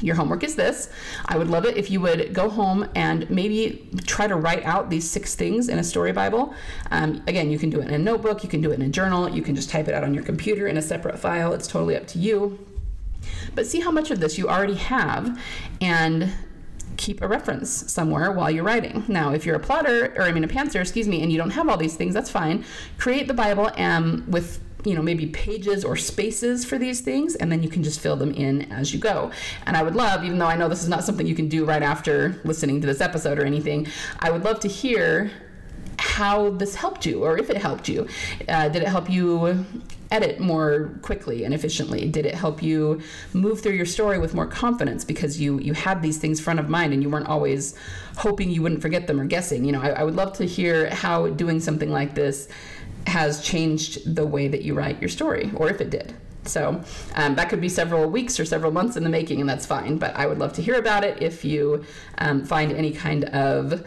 your 0.00 0.14
homework 0.14 0.44
is 0.44 0.56
this. 0.56 0.90
I 1.26 1.38
would 1.38 1.48
love 1.48 1.64
it 1.64 1.76
if 1.76 1.90
you 1.90 2.00
would 2.00 2.34
go 2.34 2.48
home 2.48 2.88
and 2.94 3.28
maybe 3.30 3.88
try 4.06 4.26
to 4.26 4.36
write 4.36 4.64
out 4.64 4.90
these 4.90 5.08
six 5.08 5.34
things 5.34 5.68
in 5.68 5.78
a 5.78 5.84
story 5.84 6.12
Bible. 6.12 6.54
Um, 6.90 7.22
again, 7.26 7.50
you 7.50 7.58
can 7.58 7.70
do 7.70 7.80
it 7.80 7.88
in 7.88 7.94
a 7.94 7.98
notebook, 7.98 8.42
you 8.42 8.48
can 8.48 8.60
do 8.60 8.70
it 8.72 8.74
in 8.74 8.82
a 8.82 8.88
journal, 8.88 9.28
you 9.28 9.42
can 9.42 9.54
just 9.54 9.70
type 9.70 9.88
it 9.88 9.94
out 9.94 10.04
on 10.04 10.14
your 10.14 10.24
computer 10.24 10.66
in 10.66 10.76
a 10.76 10.82
separate 10.82 11.18
file. 11.18 11.52
It's 11.52 11.66
totally 11.66 11.96
up 11.96 12.06
to 12.08 12.18
you. 12.18 12.58
But 13.54 13.66
see 13.66 13.80
how 13.80 13.90
much 13.90 14.10
of 14.10 14.20
this 14.20 14.38
you 14.38 14.48
already 14.48 14.74
have 14.74 15.40
and 15.80 16.32
keep 16.96 17.20
a 17.22 17.28
reference 17.28 17.70
somewhere 17.92 18.32
while 18.32 18.50
you're 18.50 18.64
writing. 18.64 19.04
Now, 19.08 19.32
if 19.32 19.44
you're 19.44 19.56
a 19.56 19.60
plotter, 19.60 20.14
or 20.16 20.22
I 20.22 20.32
mean 20.32 20.44
a 20.44 20.48
pantser, 20.48 20.80
excuse 20.80 21.08
me, 21.08 21.22
and 21.22 21.30
you 21.30 21.38
don't 21.38 21.50
have 21.50 21.68
all 21.68 21.76
these 21.76 21.96
things, 21.96 22.14
that's 22.14 22.30
fine. 22.30 22.64
Create 22.98 23.28
the 23.28 23.34
Bible 23.34 23.70
um, 23.76 24.24
with 24.28 24.60
you 24.86 24.94
know, 24.94 25.02
maybe 25.02 25.26
pages 25.26 25.84
or 25.84 25.96
spaces 25.96 26.64
for 26.64 26.78
these 26.78 27.00
things, 27.00 27.34
and 27.34 27.50
then 27.50 27.62
you 27.62 27.68
can 27.68 27.82
just 27.82 28.00
fill 28.00 28.16
them 28.16 28.32
in 28.32 28.70
as 28.72 28.92
you 28.92 29.00
go. 29.00 29.30
And 29.66 29.76
I 29.76 29.82
would 29.82 29.96
love, 29.96 30.24
even 30.24 30.38
though 30.38 30.46
I 30.46 30.56
know 30.56 30.68
this 30.68 30.82
is 30.82 30.88
not 30.88 31.04
something 31.04 31.26
you 31.26 31.34
can 31.34 31.48
do 31.48 31.64
right 31.64 31.82
after 31.82 32.40
listening 32.44 32.80
to 32.80 32.86
this 32.86 33.00
episode 33.00 33.38
or 33.38 33.44
anything, 33.44 33.86
I 34.20 34.30
would 34.30 34.44
love 34.44 34.60
to 34.60 34.68
hear 34.68 35.30
how 35.98 36.50
this 36.50 36.74
helped 36.74 37.06
you 37.06 37.24
or 37.24 37.38
if 37.38 37.50
it 37.50 37.56
helped 37.56 37.88
you. 37.88 38.06
Uh, 38.48 38.68
did 38.68 38.82
it 38.82 38.88
help 38.88 39.10
you 39.10 39.64
edit 40.10 40.38
more 40.38 40.92
quickly 41.02 41.44
and 41.44 41.52
efficiently? 41.52 42.08
Did 42.08 42.26
it 42.26 42.34
help 42.34 42.62
you 42.62 43.00
move 43.32 43.60
through 43.60 43.72
your 43.72 43.86
story 43.86 44.18
with 44.18 44.34
more 44.34 44.46
confidence 44.46 45.04
because 45.04 45.40
you 45.40 45.58
you 45.58 45.72
had 45.72 46.02
these 46.02 46.18
things 46.18 46.40
front 46.40 46.60
of 46.60 46.68
mind 46.68 46.92
and 46.92 47.02
you 47.02 47.10
weren't 47.10 47.26
always 47.26 47.74
hoping 48.16 48.50
you 48.50 48.62
wouldn't 48.62 48.82
forget 48.82 49.06
them 49.06 49.20
or 49.20 49.24
guessing? 49.24 49.64
You 49.64 49.72
know, 49.72 49.80
I, 49.80 49.90
I 49.90 50.04
would 50.04 50.16
love 50.16 50.32
to 50.34 50.44
hear 50.44 50.90
how 50.90 51.28
doing 51.28 51.60
something 51.60 51.90
like 51.90 52.14
this 52.14 52.48
has 53.06 53.40
changed 53.40 54.14
the 54.14 54.26
way 54.26 54.48
that 54.48 54.62
you 54.62 54.74
write 54.74 55.00
your 55.00 55.08
story, 55.08 55.50
or 55.54 55.70
if 55.70 55.80
it 55.80 55.90
did. 55.90 56.14
So 56.44 56.82
um, 57.14 57.34
that 57.34 57.48
could 57.48 57.60
be 57.60 57.68
several 57.68 58.08
weeks 58.08 58.38
or 58.38 58.44
several 58.44 58.72
months 58.72 58.96
in 58.96 59.04
the 59.04 59.10
making, 59.10 59.40
and 59.40 59.48
that's 59.48 59.66
fine. 59.66 59.98
But 59.98 60.14
I 60.16 60.26
would 60.26 60.38
love 60.38 60.52
to 60.54 60.62
hear 60.62 60.76
about 60.76 61.04
it 61.04 61.22
if 61.22 61.44
you 61.44 61.84
um, 62.18 62.44
find 62.44 62.72
any 62.72 62.92
kind 62.92 63.24
of 63.26 63.84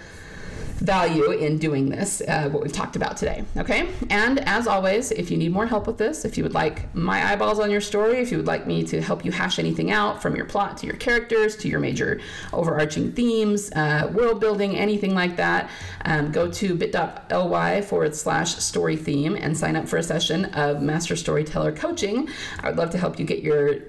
value 0.80 1.32
in 1.32 1.58
doing 1.58 1.90
this, 1.90 2.22
uh, 2.22 2.50
what 2.50 2.64
we've 2.64 2.72
talked 2.72 2.96
about 2.96 3.18
today. 3.18 3.44
Okay? 3.58 3.90
And 4.10 4.40
as 4.48 4.68
always, 4.68 5.12
if 5.12 5.30
you 5.32 5.38
need 5.38 5.52
more 5.52 5.66
help 5.66 5.88
with 5.88 5.98
this, 5.98 6.26
if 6.26 6.38
you 6.38 6.44
would 6.44 6.54
like 6.54 6.94
my 6.96 7.32
eyeballs 7.32 7.60
on 7.60 7.70
your 7.70 7.82
story, 7.82 8.18
if 8.18 8.32
you 8.32 8.38
would 8.38 8.48
like 8.48 8.66
me 8.66 8.84
to 8.84 9.02
help 9.02 9.26
you 9.26 9.32
hash 9.32 9.60
anything 9.60 9.92
out 9.92 10.22
from 10.22 10.36
your 10.36 10.46
plot 10.46 10.78
to 10.78 10.88
your 10.88 10.96
characters 10.96 11.56
to 11.58 11.68
your 11.68 11.80
major 11.80 12.20
overarching 12.54 13.12
themes, 13.12 13.72
uh, 13.74 14.10
world 14.14 14.40
building, 14.40 14.76
anything 14.76 15.14
like 15.14 15.36
that, 15.36 15.70
um, 16.06 16.32
go 16.32 16.50
to 16.50 16.76
bit.ly 16.76 17.82
forward 17.82 18.16
slash 18.16 18.56
story 18.56 18.96
theme 18.96 19.36
and 19.36 19.58
sign 19.58 19.76
up 19.76 19.88
for 19.88 19.98
a 19.98 20.04
session 20.04 20.46
of 20.46 20.82
Master 20.82 21.16
Storyteller 21.16 21.72
Coaching. 21.72 22.30
I 22.62 22.70
would 22.70 22.78
love 22.78 22.90
to 22.92 22.98
help 22.98 23.20
you 23.20 23.26
get 23.26 23.44
your 23.44 23.80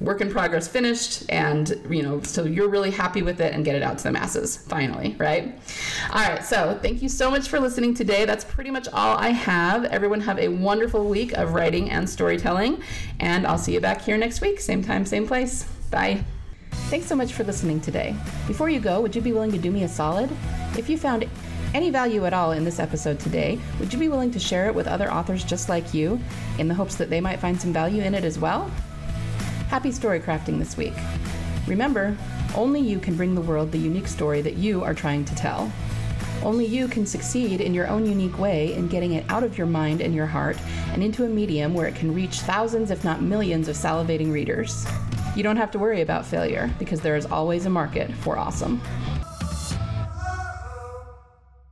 work 0.00 0.20
in 0.20 0.30
progress 0.30 0.68
finished 0.68 1.24
and 1.28 1.80
you 1.90 2.02
know 2.02 2.20
so 2.22 2.44
you're 2.44 2.68
really 2.68 2.90
happy 2.90 3.22
with 3.22 3.40
it 3.40 3.52
and 3.52 3.64
get 3.64 3.74
it 3.74 3.82
out 3.82 3.98
to 3.98 4.04
the 4.04 4.12
masses 4.12 4.56
finally 4.56 5.16
right? 5.18 5.58
All 6.10 6.20
right 6.20 6.44
so 6.44 6.78
thank 6.80 7.02
you 7.02 7.08
so 7.08 7.30
much 7.30 7.48
for 7.48 7.58
listening 7.58 7.94
today. 7.94 8.24
That's 8.24 8.44
pretty 8.44 8.70
much 8.70 8.88
all 8.88 9.16
i 9.16 9.30
have. 9.30 9.84
Everyone 9.86 10.20
have 10.20 10.38
a 10.38 10.48
wonderful 10.48 11.08
week 11.08 11.32
of 11.32 11.52
writing 11.52 11.90
and 11.90 12.08
storytelling 12.08 12.82
and 13.20 13.46
i'll 13.46 13.58
see 13.58 13.74
you 13.74 13.80
back 13.80 14.00
here 14.02 14.16
next 14.16 14.40
week 14.40 14.60
same 14.60 14.82
time 14.82 15.04
same 15.04 15.26
place. 15.26 15.64
Bye. 15.90 16.24
Thanks 16.70 17.06
so 17.06 17.16
much 17.16 17.32
for 17.32 17.44
listening 17.44 17.80
today. 17.80 18.14
Before 18.46 18.70
you 18.70 18.80
go 18.80 19.00
would 19.00 19.16
you 19.16 19.22
be 19.22 19.32
willing 19.32 19.52
to 19.52 19.58
do 19.58 19.70
me 19.70 19.82
a 19.82 19.88
solid? 19.88 20.30
If 20.76 20.88
you 20.88 20.96
found 20.96 21.28
any 21.74 21.90
value 21.90 22.24
at 22.24 22.32
all 22.32 22.52
in 22.52 22.64
this 22.64 22.78
episode 22.78 23.18
today, 23.20 23.58
would 23.78 23.92
you 23.92 23.98
be 23.98 24.08
willing 24.08 24.30
to 24.30 24.38
share 24.38 24.68
it 24.68 24.74
with 24.74 24.86
other 24.86 25.12
authors 25.12 25.44
just 25.44 25.68
like 25.68 25.92
you 25.92 26.18
in 26.58 26.68
the 26.68 26.74
hopes 26.74 26.94
that 26.96 27.10
they 27.10 27.20
might 27.20 27.40
find 27.40 27.60
some 27.60 27.72
value 27.72 28.02
in 28.02 28.14
it 28.14 28.24
as 28.24 28.38
well? 28.38 28.70
Happy 29.68 29.92
story 29.92 30.18
crafting 30.18 30.58
this 30.58 30.78
week. 30.78 30.94
Remember, 31.66 32.16
only 32.54 32.80
you 32.80 32.98
can 32.98 33.14
bring 33.14 33.34
the 33.34 33.40
world 33.42 33.70
the 33.70 33.76
unique 33.76 34.08
story 34.08 34.40
that 34.40 34.54
you 34.54 34.82
are 34.82 34.94
trying 34.94 35.26
to 35.26 35.34
tell. 35.34 35.70
Only 36.42 36.64
you 36.64 36.88
can 36.88 37.04
succeed 37.04 37.60
in 37.60 37.74
your 37.74 37.86
own 37.86 38.06
unique 38.06 38.38
way 38.38 38.72
in 38.72 38.88
getting 38.88 39.12
it 39.12 39.26
out 39.28 39.42
of 39.42 39.58
your 39.58 39.66
mind 39.66 40.00
and 40.00 40.14
your 40.14 40.24
heart 40.24 40.56
and 40.94 41.04
into 41.04 41.26
a 41.26 41.28
medium 41.28 41.74
where 41.74 41.86
it 41.86 41.94
can 41.94 42.14
reach 42.14 42.40
thousands, 42.40 42.90
if 42.90 43.04
not 43.04 43.20
millions, 43.20 43.68
of 43.68 43.76
salivating 43.76 44.32
readers. 44.32 44.86
You 45.36 45.42
don't 45.42 45.58
have 45.58 45.70
to 45.72 45.78
worry 45.78 46.00
about 46.00 46.24
failure 46.24 46.70
because 46.78 47.02
there 47.02 47.16
is 47.16 47.26
always 47.26 47.66
a 47.66 47.70
market 47.70 48.10
for 48.14 48.38
awesome. 48.38 48.80